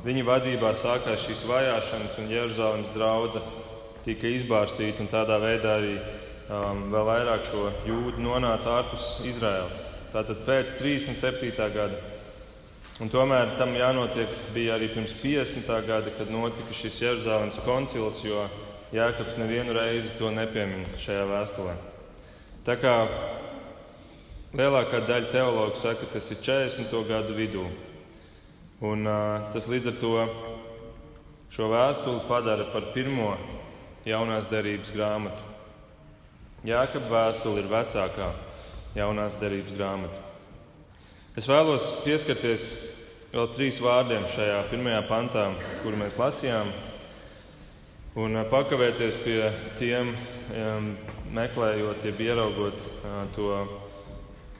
[0.05, 3.61] viņa vadībā sākās šīs vajāšanas un Jeruzalemes draudzene
[4.03, 9.79] tika izbārstīta un tādā veidā arī um, vēl vairāk šo jūdu nonāca ārpus Izraēlas.
[10.13, 11.53] Tātad pēc 37.
[11.73, 12.01] gada.
[13.01, 15.71] Un tomēr tam jānotiek bija arī pirms 50.
[15.87, 18.45] gada, kad notika šis Jeruzalemes koncils, jo
[18.93, 21.73] Jēkabs nevienu reizi to nepiemin šajā vēstulē.
[22.63, 22.91] Tā kā
[24.55, 26.93] lielākā daļa teologu saka, ka tas ir 40.
[27.09, 27.65] gadu vidū.
[28.87, 30.11] Un, uh, tas līdz ar to
[31.51, 33.33] šo vēstuli padara par pirmo
[34.07, 35.43] jaunās derības grāmatu.
[36.63, 38.29] Jēkab vēstule ir vecākā
[38.95, 40.23] jaunās derības grāmata.
[41.35, 42.69] Es vēlos pieskarties
[43.33, 45.49] vēl trīs vārdiem šajā pirmajā pantā,
[45.83, 46.71] kuru mēs lasījām,
[48.19, 49.39] un eh, pakavēties pie
[49.79, 50.13] tiem,
[51.33, 53.49] meklējot, jeb ieraugot eh, to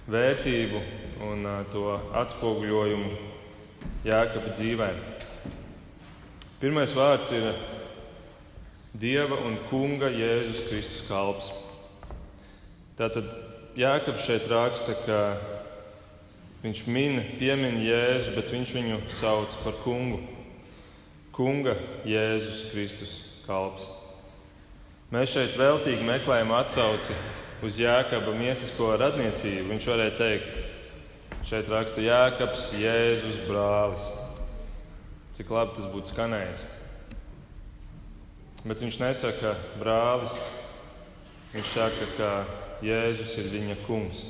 [0.10, 0.82] vērtību
[1.28, 1.86] un eh, to
[2.24, 3.12] atspoguļojumu
[4.04, 4.90] Jēkabā dzīvē.
[6.60, 7.50] Pirmais vārds ir
[8.94, 11.50] Dieva un Kunga Jēzus Kristus kalps.
[13.00, 13.28] Tātad
[13.80, 15.20] Jēkabs šeit raksta, ka
[16.64, 20.22] Viņš min, piemin Jēzu, bet viņš viņu sauc par kungu.
[21.36, 21.74] Kunga
[22.08, 23.90] Jēzus Kristus kalps.
[25.14, 27.16] Mēs šeit veltīgi meklējam atsauci
[27.64, 29.68] uz Jēkaba miesisko radniecību.
[29.70, 30.56] Viņš varēja teikt,
[31.46, 34.08] šeit raksta Jēkabs, Jēzus brālis.
[35.38, 36.66] Cik labi tas būtu skanējis.
[38.64, 40.36] Bet viņš nesaka brālis,
[41.54, 42.32] viņš saka, ka
[42.86, 44.24] Jēzus ir viņa kungs.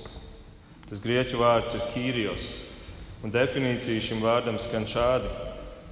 [0.89, 2.47] Tas grieķu vārds ir kīrijos,
[3.23, 5.29] un definīcija šim vārdam skan šādi: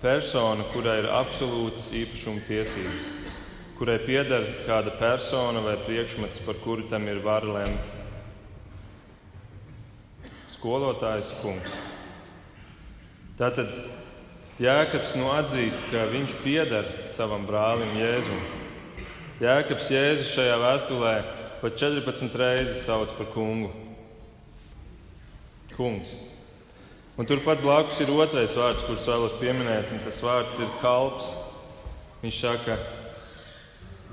[0.02, 3.04] persona, kurai ir absolūtas īpašuma tiesības,
[3.78, 7.98] kurai pieder kāda persona vai priekšmets, par kuru tam ir vara lemt.
[10.56, 11.76] Skolotājs kungs.
[13.38, 13.70] Tātad
[14.62, 18.42] Jēkabs nu atzīst, ka viņš pieder savam brālim Jēzum.
[19.42, 21.14] Jēkabs Jēzus šajā vēstulē
[21.62, 23.72] pat 14 reizes sauc par kungu.
[25.74, 26.14] Kungs.
[27.20, 31.34] Un turpat blakus ir otrais vārds, kurus vēlos pieminēt, un tas vārds ir kalps.
[32.22, 32.78] Viņš saka,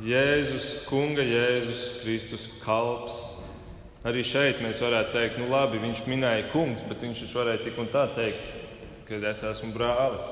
[0.03, 3.21] Jēzus, Kunga Jēzus Kristus kalps.
[4.07, 7.79] Arī šeit mēs varētu teikt, nu labi, viņš minēja kungs, bet viņš taču varēja tik
[7.79, 8.53] un tā teikt,
[9.07, 10.27] kad es esmu brālis.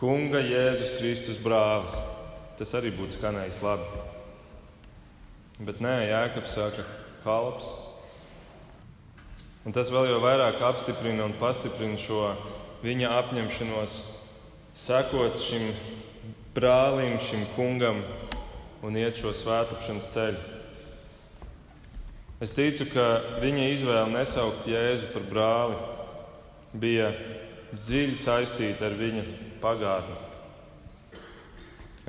[0.00, 2.00] Kunga Jēzus Kristus brālis.
[2.56, 4.02] Tas arī būtu skanējis labi.
[5.60, 6.88] Bet nē, Jēkabs saka,
[7.24, 7.68] kalps.
[9.62, 12.32] Un tas vēl jau vairāk apstiprina un pastiprina šo
[12.82, 13.92] viņa apņemšanos
[14.74, 15.68] sekot šim
[16.56, 18.00] brālim, šim kungam
[18.82, 20.40] un iet šo svētāpšanas ceļu.
[22.42, 25.76] Es ticu, ka viņa izvēle nesaukt Jēzu par brāli
[26.74, 27.12] bija
[27.70, 29.22] dziļi saistīta ar viņa
[29.62, 30.16] pagātni.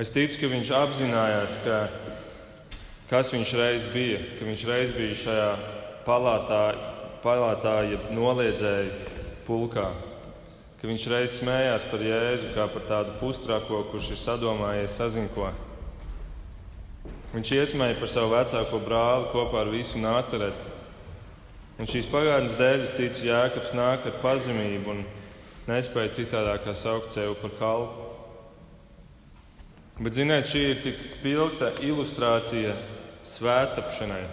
[0.02, 1.78] Es ticu, ka viņš apzinājās, ka,
[3.12, 5.52] kas viņš reiz bija, ka viņš reiz bija šajā
[6.08, 6.64] palātā,
[7.24, 8.92] palātā jeb noliedzēju
[9.48, 9.88] pulkā,
[10.80, 15.50] ka viņš reiz smējās par Jēzu kā par tādu pustrāko, kurš ir sadomājies sazinko.
[17.34, 20.72] Viņš iesmēja par savu vecāko brāli kopā ar visu nācereti.
[21.82, 25.02] Un šīs pagātnes dēļ es ticu, Jēkabs nāk ar pazemību un
[25.66, 28.10] nespēja citādāk kā saukt sevi par kalpu.
[29.98, 32.74] Bet, ziniet, šī ir tik spilgta ilustrācija
[33.26, 34.24] svētapšanai.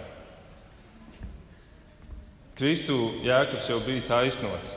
[2.59, 4.73] Kristu Jēkabs jau bija taisnots,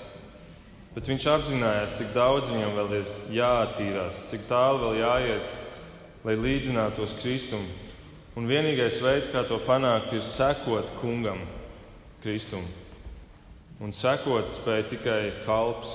[0.94, 5.50] bet viņš apzinājās, cik daudz viņam vēl ir jāattīrās, cik tālu vēl jāiet,
[6.24, 7.64] lai līdzinātos Kristum.
[8.38, 11.42] Un vienīgais veids, kā to panākt, ir sekot kungam,
[12.22, 12.64] Kristum.
[13.82, 15.92] Un sekot spēja tikai kalps.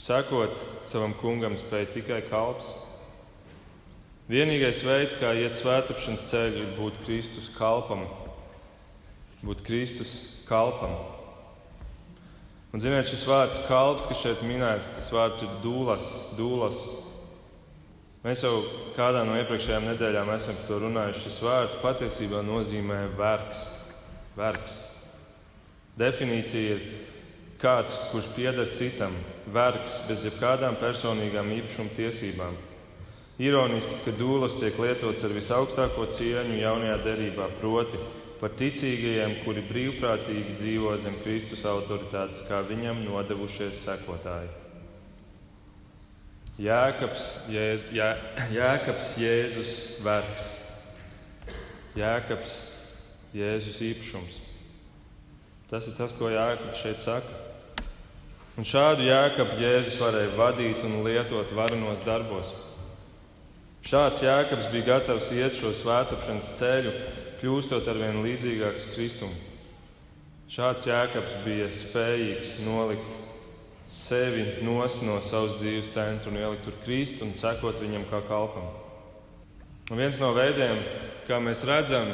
[0.00, 0.56] Sekot
[0.88, 2.70] savam kungam spēja tikai kalps.
[4.30, 8.06] Vienīgais veids, kā iet svētāpšanas ceļu, ir būt Kristus kalpam,
[9.42, 10.12] būt Kristus
[10.48, 10.94] kalpam.
[12.72, 16.06] Un, ziniet, šis vārds kalps, kas šeit minēts, tas vārds ir dūlas,
[16.38, 16.78] dūlas.
[18.22, 18.54] Mēs jau
[18.96, 21.24] kādā no iepriekšējām nedēļām esam par to runājuši.
[21.26, 23.66] Šis vārds patiesībā nozīmē vergs.
[24.38, 24.78] vergs.
[26.00, 26.84] Definīcija ir
[27.60, 29.12] kāds, kurš pieder citam,
[29.52, 32.56] vergs bez jebkādām personīgām īpašuma tiesībām.
[33.42, 38.00] Ironiski, ka dūlas tiek lietots ar visaugstāko cieņu jaunajā derībā, proti,
[38.42, 44.50] par ticīgajiem, kuri brīvprātīgi dzīvo zem Kristus autoritātes, kā viņam nodevušies sekotāji.
[46.62, 48.10] Jēkabs, Jēz, Jā,
[48.50, 49.70] Jēkabs Jēzus
[50.02, 50.48] vergs,
[51.94, 52.56] Jēkabs
[53.32, 54.42] Jēzus īpašums.
[55.70, 57.38] Tas ir tas, ko Jēkabs šeit saka.
[58.58, 62.50] Un šādu jēkabu Jēzus varēja vadīt un lietot varenos darbos.
[63.86, 66.92] Šāds jēkabs bija gatavs iet šo svētāpšanas ceļu,
[67.42, 69.32] kļūstot ar vien līdzīgāks Kristum.
[70.46, 73.16] Šāds jēkabs bija spējīgs nolikt
[73.90, 78.68] sevi nost no savas dzīves centra un ielikt tur Kristu un sekot viņam kā kalpam.
[79.90, 80.78] Un viens no veidiem,
[81.26, 82.12] kā mēs redzam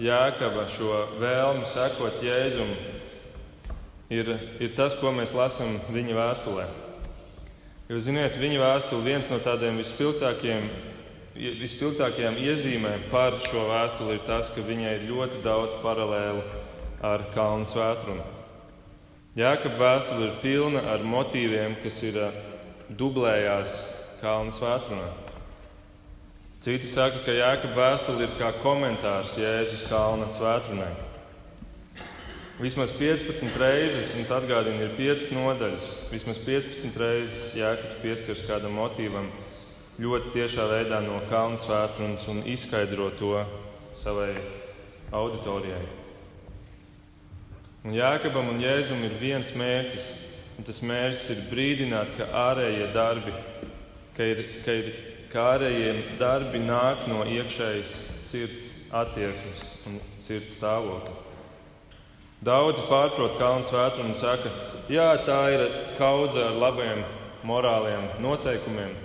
[0.00, 2.72] Jēkaba šo vēlmi sekot Jēzum,
[4.10, 4.32] ir,
[4.64, 6.64] ir tas, ko mēs lasām viņa vēstulē.
[7.92, 10.66] Jo, ziniet, viņa vēstule viens no tādiem vispilgtākajiem,
[11.34, 16.44] vispilgtākajām iezīmēm par šo vēstuli ir tas, ka viņai ir ļoti daudz paralēlu
[17.02, 18.22] ar Kalnu svētrumu.
[19.34, 22.20] Jēkab vēstule ir pilna ar motīviem, kas ir
[22.88, 23.78] dublējās
[24.20, 25.08] Kalnu svētrunā.
[26.62, 30.92] Citi saka, ka Jēkab vēstule ir kā komentārs Jēzus Kalna svētrunai.
[32.60, 35.88] Vismaz 15 reizes, un es atgādinu, ir 5 nodaļas.
[36.12, 39.26] Vismaz 15 reizes Jēkabs pieskaras kādam motīvam
[40.00, 43.36] ļoti tiešā veidā no kalna svētdienas un izskaidro to
[43.94, 44.32] savai
[45.14, 45.84] auditorijai.
[47.84, 50.06] Un Jāekabam un Jēzum ir viens mērķis,
[50.58, 53.34] un tas mērķis ir brīdināt, ka ārējie darbi,
[54.16, 54.90] ka, ir, ka, ir,
[55.30, 61.20] ka ārējie darbi nāk no iekšējas sirds attieksmes un sirds stāvokļa.
[62.44, 64.50] Daudzi pārprot kalnu svētru un saka,
[64.90, 65.68] jā, tā ir
[66.00, 67.04] kaudze ar labiem
[67.46, 69.03] morāliem noteikumiem.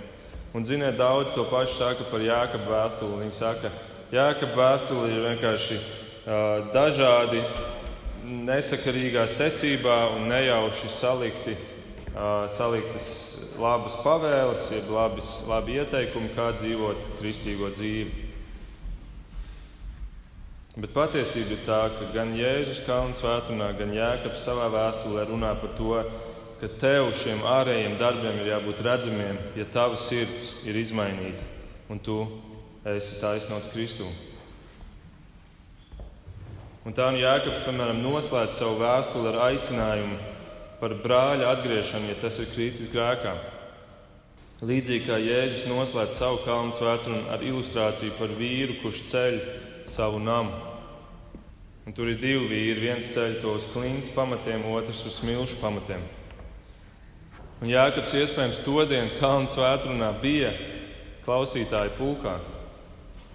[0.52, 3.18] Un, ziniet, daudz to pašu saka par Jāekabu vēstuli.
[3.22, 3.70] Viņi saka,
[4.10, 7.44] Jāekaba vēstule ir vienkārši uh, dažādi
[8.26, 11.54] nesakarīgā secībā un nejauši salikti,
[12.16, 13.12] uh, saliktas
[13.62, 18.26] labas pavēles, jeb labas, labi ieteikumi, kā dzīvot kristīgo dzīvi.
[20.80, 25.78] Bet patiesība ir tā, ka gan Jēzus Kalnu svētumā, gan Jēkabs savā vēstulē runā par
[25.78, 26.02] to,
[26.60, 31.46] ka tev šiem ārējiem darbiem ir jābūt redzamiem, ja tava sirds ir izmainīta
[31.90, 32.22] un tu
[32.86, 34.06] esi taisnots Kristū.
[36.86, 40.18] Un tā nu Jēkabs, piemēram, noslēdz savu vēstuli ar aicinājumu
[40.80, 43.34] par brāļa atgriešanu, ja tas ir kritis grēkā.
[44.64, 49.38] Līdzīgi kā Jēzus noslēdz savu kalnu svētdienu ar ilustrāciju par vīru, kurš ceļ
[49.88, 50.52] savu namu.
[51.88, 52.84] Un tur ir divi vīri.
[52.84, 56.04] Viens ceļ to uz klints pamatiem, otrs uz smilšu pamatiem.
[57.60, 60.54] Un Jāekaps iespējams to dienu Kalnu svētdienā bija
[61.26, 62.38] klausītāju pulkā.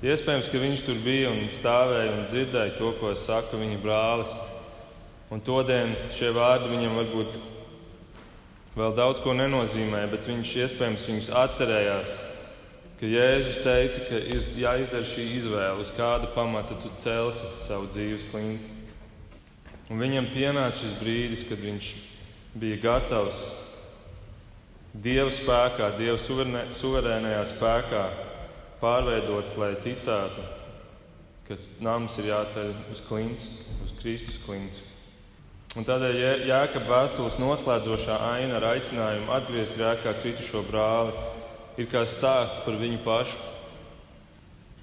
[0.01, 4.33] Iespējams, ka viņš tur bija un stāvēja un dzirdēja to, ko saka viņa brālis.
[5.29, 7.37] Un to dienu šie vārdi viņam varbūt
[8.73, 12.15] vēl daudz ko nenozīmē, bet viņš iespējams viņus atcerējās,
[12.97, 18.25] ka Jēzus teica, ka ir jāizdara šī izvēle, uz kāda pamata tu celsi savu dzīves
[18.31, 18.73] klinti.
[19.93, 21.91] Un viņam pienāca šis brīdis, kad viņš
[22.57, 23.43] bija gatavs
[25.03, 28.03] Dieva spēkā, Dieva suverēnē, suverēnajā spēkā
[28.79, 30.43] pārveidots, lai ticētu,
[31.47, 33.47] ka nams ir jāceļ uz klints,
[33.83, 34.83] uz Kristus klints.
[35.75, 41.11] Un tādēļ Jēkabā vēstules noslēdzošā aina ar aicinājumu atgriezt grēkā kritušo brāli
[41.81, 43.41] ir kā stāsts par viņu pašu.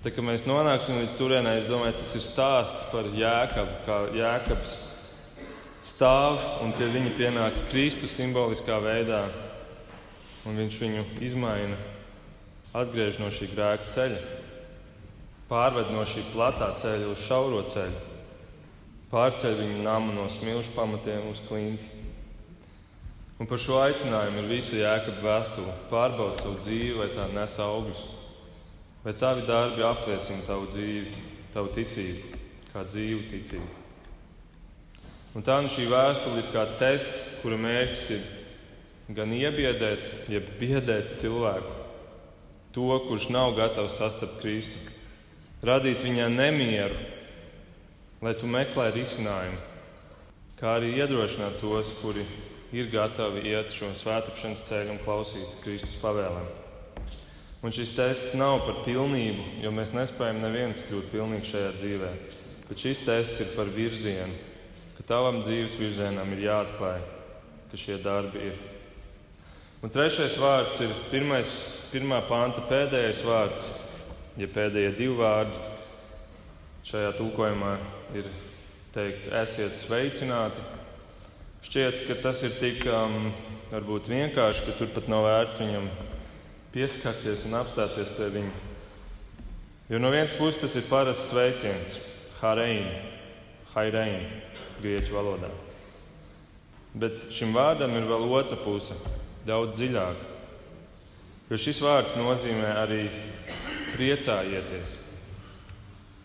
[0.02, 4.74] Tā kā mēs nonāksim līdz turienei, es domāju, tas ir stāsts par Jēkabu, kā Jēkabs
[5.82, 9.22] stāv un pie viņa pienāk Kristus simboliskā veidā
[10.48, 11.76] un viņš viņu izmaina,
[12.74, 14.20] atgriež no šī grēka ceļa,
[15.50, 18.00] pārved no šī platā ceļa uz šauro ceļu,
[19.12, 22.00] pārceļ viņu namu no smilšu pamatiem uz klinti.
[23.42, 25.72] Un par šo aicinājumu ir visa jēkaba vēstule.
[25.90, 28.02] Pārbaud savu dzīvi, vai tā nes augļus,
[29.02, 31.24] vai tavi darbi apliecina tavu dzīvi,
[31.54, 32.38] tavu ticību,
[32.70, 33.70] kā dzīvu ticību.
[35.32, 38.24] Un tā nu šī vēstule ir kā tests, kura mērķis ir
[39.10, 41.74] gan iebiedēt, jeb biedēt cilvēku,
[42.72, 44.78] to, kurš nav gatavs sastapt Kristu,
[45.66, 46.96] radīt viņā nemieru,
[48.22, 49.58] lai tu meklē risinājumu,
[50.60, 52.24] kā arī iedrošināt tos, kuri
[52.72, 56.48] ir gatavi iet šo svētāpšanas ceļu un klausīt Kristus pavēlēm.
[57.62, 62.10] Un šis tests nav par pilnību, jo mēs nespējam neviens kļūt pilnīgi šajā dzīvē.
[62.66, 64.34] Bet šis tests ir par virzienu,
[64.96, 67.02] ka tavam dzīves virzienam ir jāatklāj,
[67.70, 68.58] ka šie darbi ir
[69.82, 71.48] Un trešais vārds ir pirmais,
[71.90, 73.64] pirmā panta pēdējais vārds,
[74.38, 75.56] ja pēdējie divi vārdi
[76.86, 77.72] šajā tulkojumā
[78.14, 78.28] ir
[78.94, 80.62] teikts, esiet sveicināti.
[81.66, 83.32] Šķiet, ka tas ir tik um,
[83.72, 85.88] vienkārši, ka tur pat nav vērts viņam
[86.76, 88.52] pieskarties un apstāties pie viņa.
[89.90, 91.96] Jo no vienas puses tas ir parasts sveiciens,
[92.38, 92.86] harein,
[93.74, 94.30] hairein,
[94.78, 95.50] grieķu valodā.
[96.94, 98.94] Bet šim vārdam ir vēl otra puse
[99.46, 100.28] daudz dziļāk.
[101.50, 103.02] Jo šis vārds nozīmē arī
[103.92, 104.94] priecājieties.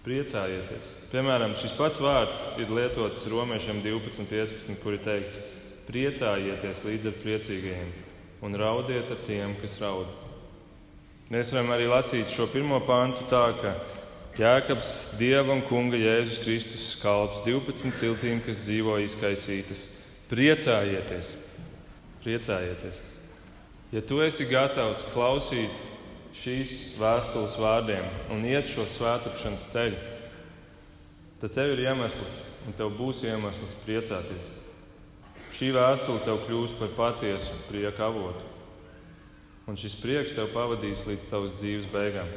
[0.06, 0.92] Priecājieties.
[1.12, 5.42] Piemēram, šis pats vārds ir lietots romiešiem 12.15, kur ir teikts:
[5.90, 7.92] priecājieties līdz ar priecīgajiem
[8.48, 10.08] un raudiet ar tiem, kas raud.
[11.34, 13.74] Mēs varam arī lasīt šo pirmo pantu tā, ka
[14.38, 19.84] Jēkabs, Dieva un Kunga Jēzus Kristus kalps 12 ciltīm, kas dzīvo izkaisītas.
[20.30, 21.34] Priecājieties!
[22.24, 23.04] Priecājieties.
[23.94, 25.86] Ja tu esi gatavs klausīt
[26.36, 30.00] šīs vēstules vārdiem un iet šo svētāpšanas ceļu,
[31.42, 32.38] tad tev ir iemesls
[32.68, 34.52] un tev būs iemesls priecāties.
[35.58, 38.44] Šī vēstule tev kļūs par patiesu prieku avotu.
[39.68, 42.30] Un šis prieks tev pavadīs līdz tavas dzīves beigām.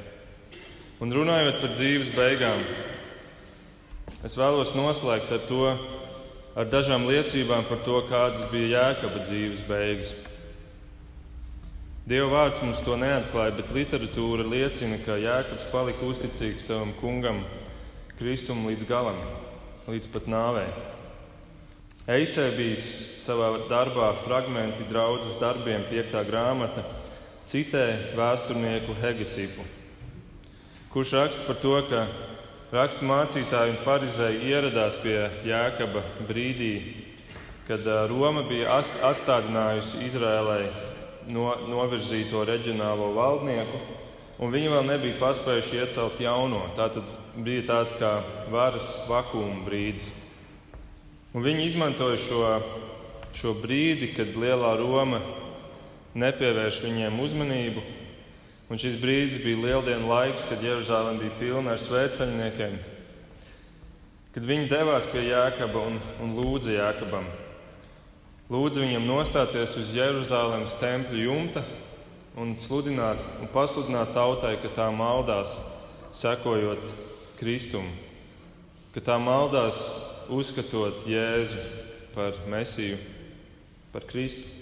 [1.03, 2.63] Un runājot par dzīves beigām,
[4.27, 5.67] es vēlos noslēgt ar to,
[6.59, 10.15] ar dažām liecībām par to, kādas bija jēkaba dzīves beigas.
[12.11, 17.45] Dieva vārds mums to neatklāja, bet literatūra liecina, ka Jēkabs palika uzticīgs savam kungam,
[18.19, 19.21] Kristum līdz galam,
[19.87, 20.67] līdz pat nāvei.
[22.11, 22.89] Eisēbijs
[23.23, 26.83] savā darbā fragmenti draudzes darbiem, piektā grāmata,
[27.47, 27.85] citē
[28.19, 29.63] vēsturnieku Hegesipu,
[30.91, 32.03] kurš raksta par to, ka
[32.71, 35.17] rakstu mācītāji un farizēji ieradās pie
[35.47, 36.75] Jēkaba brīdī,
[37.67, 38.79] kad Roma bija
[39.11, 40.69] atstādinājusi Izrēlai
[41.31, 43.81] no, novirzīto reģionālo valdnieku,
[44.41, 46.63] un viņi vēl nebija paspējuši iecelt jauno.
[46.79, 50.13] Tā tad bija tāds kā varas vakuma brīdis.
[51.35, 52.41] Un viņi izmantoja šo,
[53.35, 55.21] šo brīdi, kad lielā Roma
[56.19, 57.85] nepievērš viņiem uzmanību.
[58.71, 62.77] Un šis brīdis bija lieldienu laiks, kad Jeruzalem bija pilna ar svētceļniekiem.
[64.31, 67.27] Kad viņi devās pie Jēkaba un, un lūdza Jēkabam,
[68.47, 71.65] lūdza viņam nostāties uz Jeruzalemes tempļa jumta
[72.39, 75.57] un sludināt un pasludināt tautai, ka tā maldās,
[76.15, 76.87] sekojot
[77.41, 77.91] Kristum,
[78.95, 79.83] ka tā maldās
[80.31, 81.59] uzskatot Jēzu
[82.15, 83.03] par Mesiju,
[83.91, 84.60] par Kristu.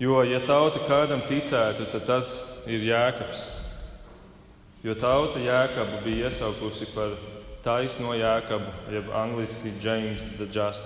[0.00, 2.28] Jo, ja tauta kādam ticētu, tad tas
[2.68, 3.42] ir Jēkabs.
[4.84, 7.16] Jo tauta Jēkabu bija iesaukusi par
[7.64, 10.84] taisno Jēkabu, jeb angļuiski James the Just.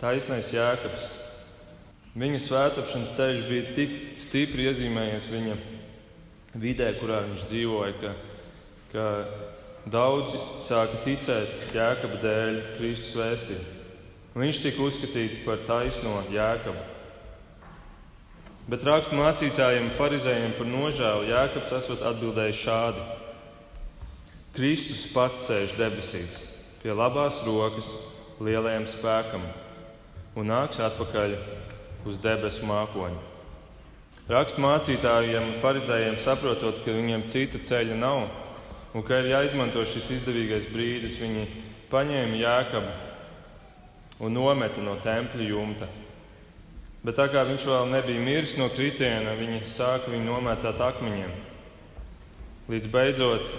[0.00, 1.08] Taisnais Jēkabs.
[2.18, 5.56] Viņa svētāpšanas ceļš bija tik stipri iezīmējies viņa
[6.62, 8.12] vidē, kurā viņš dzīvoja, ka
[8.94, 9.06] ka
[9.90, 13.56] daudzi sāka ticēt Jēkaba dēļ Kristus vēstī.
[14.38, 16.93] Viņš tika uzskatīts par taisno Jēkabu.
[18.64, 23.02] Bet rakstu mācītājiem, farizējiem par nožēlu Jēkabs esot atbildējis šādi:
[24.56, 26.38] Kristus pats sēž debesīs,
[26.80, 27.90] pie labās rokas,
[28.40, 29.44] lielajam spēkam
[30.40, 31.36] un nāks atpakaļ
[32.08, 33.20] uz debesu mākoņu.
[34.32, 38.30] Rakstu mācītājiem un farizējiem saprotot, ka viņiem cita ceļa nav,
[38.96, 41.18] un ka ir jāizmanto šis izdevīgais brīdis.
[41.20, 41.44] Viņi
[41.92, 45.90] paņēma jēkabu un nometa no tempļa jumta.
[47.04, 51.34] Bet tā kā viņš vēl nebija miris no kritiena, viņi sāka viņu nomētāt akmeņiem.
[52.72, 53.58] Līdz beidzot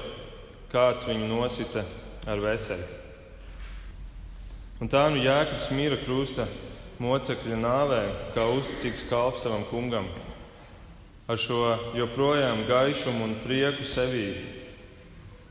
[0.72, 1.84] kāds viņu nosita
[2.26, 2.88] ar veseli.
[4.82, 6.48] Un tā nu Jēkabs mīra krusta
[7.00, 8.02] mocekļa nāvē,
[8.34, 10.10] kā uzticīgs kalps savam kungam,
[11.30, 11.62] ar šo
[11.96, 14.28] joprojām gaišumu un prieku sevī,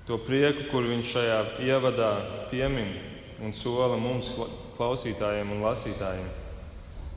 [0.04, 2.14] to prieku, kur viņš šajā ievadā
[2.50, 2.90] piemin
[3.38, 4.34] un sola mums,
[4.74, 6.43] klausītājiem un lasītājiem.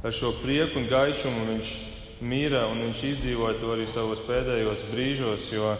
[0.05, 1.69] Ar šo prieku un gaišumu viņš
[2.21, 5.71] mīra un viņš izdzīvoja to arī savos pēdējos brīžos, jo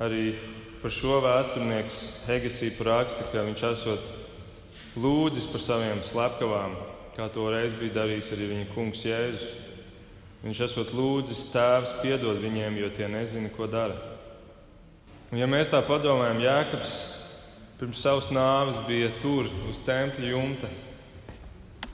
[0.00, 0.30] arī
[0.80, 4.10] par šo vēsturnieks Hegesīpa raksta, ka viņš esot
[4.96, 6.76] lūdzis par saviem slepkavām,
[7.16, 9.46] kā to reiz bija darījis arī viņa kungs Jēzus.
[10.46, 13.96] Viņš esot lūdzis tēvs piedod viņiem, jo tie nezina, ko dara.
[15.32, 16.92] Un, ja mēs tā padomājam, Jēkabs
[17.80, 20.70] pirms savas nāves bija tur, uz tempļa jumta,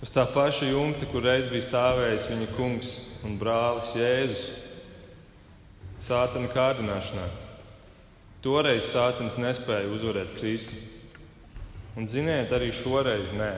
[0.03, 2.93] uz tā paša jumta, kur reiz bija stāvējis viņa kungs
[3.27, 4.51] un brālis Jēzus,
[6.03, 7.29] Sātana kārdināšanā.
[8.43, 10.75] Toreiz Sātans nespēja uzvarēt Kristu.
[11.95, 13.53] Un ziniet, arī šoreiz nē.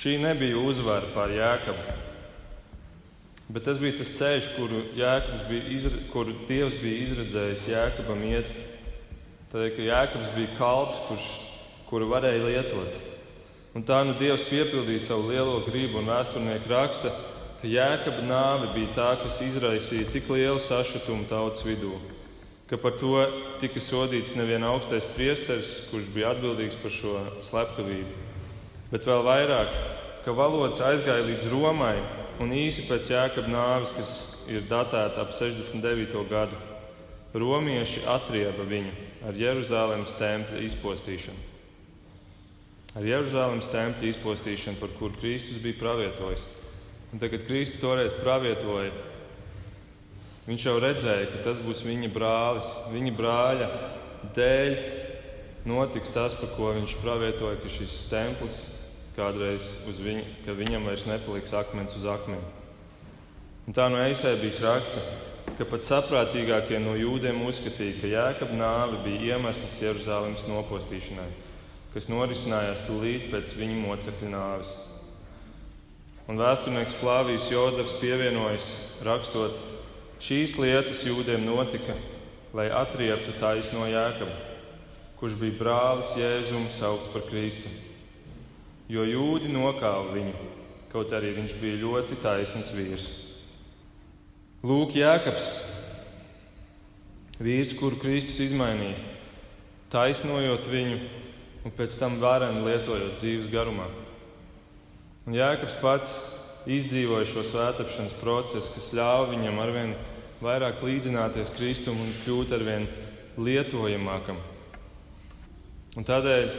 [0.00, 1.94] Šī nebija uzvara pār Jēkabu.
[3.54, 8.50] Bet tas bija tas ceļš, kuru, bija izra, kuru Dievs bija izredzējis Jēkabam iet.
[9.52, 11.30] Tādēļ, ka Jēkabs bija kalps, kurš,
[11.90, 13.09] kuru varēja lietot.
[13.70, 17.12] Un tā nu Dievs piepildīja savu lielo gribu, un vēsturnieki raksta,
[17.60, 21.92] ka Jēkaba nāve bija tā, kas izraisīja tik lielu sašutumu tautas vidū,
[22.66, 23.20] ka par to
[23.62, 27.14] tika sodīts nevien augstais priesteris, kurš bija atbildīgs par šo
[27.46, 28.24] slepkavību,
[28.90, 29.76] bet vēl vairāk,
[30.24, 31.94] ka valodas aizgāja līdz Romai
[32.42, 34.10] un īsi pēc Jēkabas nāves, kas
[34.50, 36.24] ir datēta ap 69.
[36.32, 36.58] gadu,
[37.38, 38.96] romieši atrieba viņu
[39.28, 41.49] ar Jeruzalemes tempļa izpostīšanu.
[42.98, 46.46] Ar Jeruzalemes tempļa izpostīšanu, par kuru Kristus bija pravietojis.
[47.12, 48.90] Un tad, kad Kristus toreiz pravietoja,
[50.48, 53.70] viņš jau redzēja, ka tas būs viņa brālis, viņa brāļa
[54.34, 54.82] dēļ
[55.70, 58.60] notiks tas, par ko viņš pravietoja, ka šis templis
[59.16, 59.66] kādreiz
[60.00, 62.46] viņu, ka viņam vairs nepaliks akmens uz akmeni.
[63.68, 65.02] Un tā no Eisēbijas raksta,
[65.58, 71.28] ka pat saprātīgākie no jūdiem uzskatīja, ka Jēkab nāve bija iemesls Jeruzalemes nopostīšanai,
[71.94, 74.72] kas norisinājās tūlīt pēc viņa mocekļa nāves.
[76.30, 78.70] Un vēsturnieks Flāvijas Jozefs pievienojas,
[79.06, 79.58] rakstot,
[80.22, 81.98] šīs lietas jūdiem notika,
[82.54, 84.34] lai atrieptu taisno Jēkabu,
[85.18, 87.70] kurš bija brālis Jēzum saukts par Kristu
[88.90, 90.34] jo jūdi nokāva viņu,
[90.90, 93.06] kaut arī viņš bija ļoti taisns vīrs.
[94.66, 95.46] Lūk, Jēkabs,
[97.40, 98.98] vīrs, kuru Kristus izmainīja,
[99.94, 100.98] taisnojot viņu,
[101.64, 103.88] un pēc tam vareni lietojot dzīves garumā.
[105.28, 106.14] Un Jēkabs pats
[106.70, 109.94] izdzīvoja šo svētāpšanas procesu, kas ļāva viņam arvien
[110.40, 112.88] vairāk līdzināties Kristum un kļūt arvien
[113.40, 114.40] lietojamākam.
[115.98, 116.52] Un tādēļ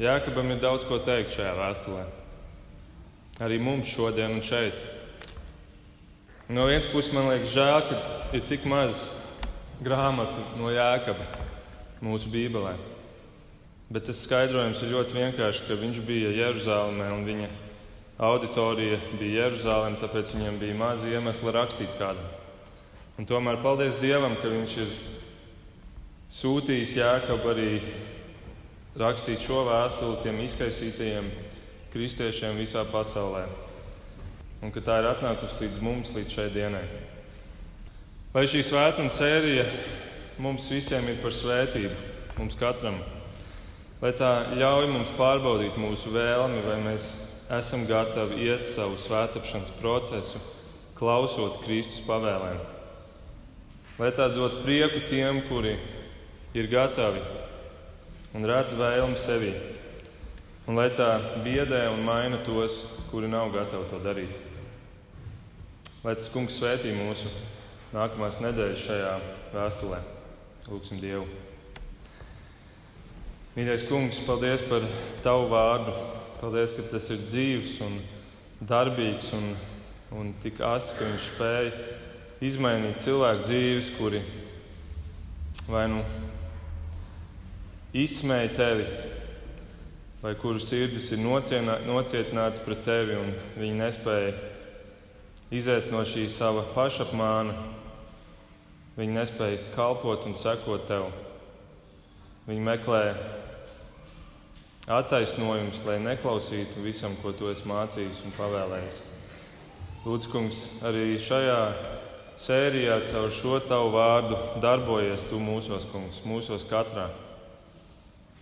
[0.00, 2.04] Jēkabam ir daudz ko teikt šajā vēstulē.
[3.44, 4.76] Arī mums šodien un šeit.
[6.50, 9.06] No vienas puses man liekas žēl, ka ir tik maz
[9.84, 11.28] grāmatu no Jēkaba
[12.04, 12.74] mūsu Bībelē.
[13.90, 17.48] Bet tas skaidrojums ir ļoti vienkāršs, ka viņš bija Jeruzalemē un viņa
[18.22, 22.22] auditorija bija Jeruzalemē, tāpēc viņam bija maz iemesla rakstīt kādu.
[23.18, 24.94] Un tomēr paldies Dievam, ka viņš ir
[26.30, 27.68] sūtījis Jēkabu arī
[29.00, 31.30] rakstīt šo vēstuli tiem izkaisītajiem
[31.90, 33.42] kristiešiem visā pasaulē.
[34.62, 36.86] Un ka tā ir atnākusi līdz mums, līdz šai dienai.
[38.30, 39.64] Lai šī svētdienas sērija
[40.38, 41.96] mums visiem ir par svētību,
[42.38, 43.00] mums katram,
[44.00, 47.08] lai tā ļauj mums pārbaudīt mūsu vēlmi, vai mēs
[47.52, 50.40] esam gatavi iet savu svētāpšanas procesu,
[50.96, 52.60] klausot Kristus pavēlēm.
[54.00, 55.74] Lai tā dod prieku tiem, kuri
[56.56, 57.20] ir gatavi
[58.36, 59.52] un redz vēlmi sevi,
[60.68, 61.10] un lai tā
[61.44, 62.80] biedē un maina tos,
[63.10, 64.38] kuri nav gatavi to darīt.
[66.00, 67.28] Lai tas kungs svētī mūsu
[67.92, 69.14] nākamās nedēļas šajā
[69.52, 70.02] vēstulē.
[70.70, 71.49] Lūksim Dievu.
[73.60, 74.80] Mīļais kungs, paldies par
[75.20, 75.92] tavu vārdu.
[76.40, 77.98] Paldies, ka tas ir dzīves un
[78.64, 79.50] darbīgs un,
[80.16, 81.72] un tik asins, ka viņš spēja
[82.48, 84.22] izmainīt cilvēku dzīves, kuri
[85.68, 86.00] vai nu
[88.00, 88.86] izsmēja tevi,
[90.22, 94.32] vai kuru sirdis ir nocietināts pret tevi, un viņi nespēja
[95.52, 97.58] iziet no šī sava pašapmāna
[99.00, 101.06] Viņi nespēja kalpot un sekot tev.
[102.48, 103.04] Viņi meklē
[104.90, 109.00] attaisnojumus, lai neklausītu visam, ko tu esi mācījis un pavēlējis.
[110.04, 111.58] Lūdzu, kungs, arī šajā
[112.40, 117.10] sērijā caur šo tavu vārdu darbojies tu mūsos, kungs, mūsos katrā.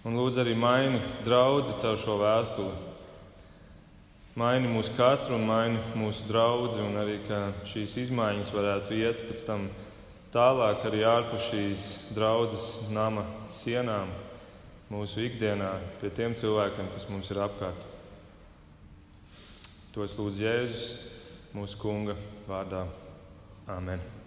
[0.06, 2.86] Un lūdzu arī maini draugu caur šo vēstuli.
[4.38, 7.16] Maini mūsu katru un maini mūsu draugu, un arī
[7.66, 9.66] šīs izmaiņas varētu iet pēc tam
[10.30, 14.12] tālāk arī ārpus šīs draudzes nama sienām,
[14.92, 17.88] mūsu ikdienā, pie tiem cilvēkiem, kas mums ir apkārt.
[19.94, 20.86] To es lūdzu Jēzus,
[21.56, 22.16] mūsu Kunga
[22.48, 22.86] vārdā.
[23.68, 24.17] Amen.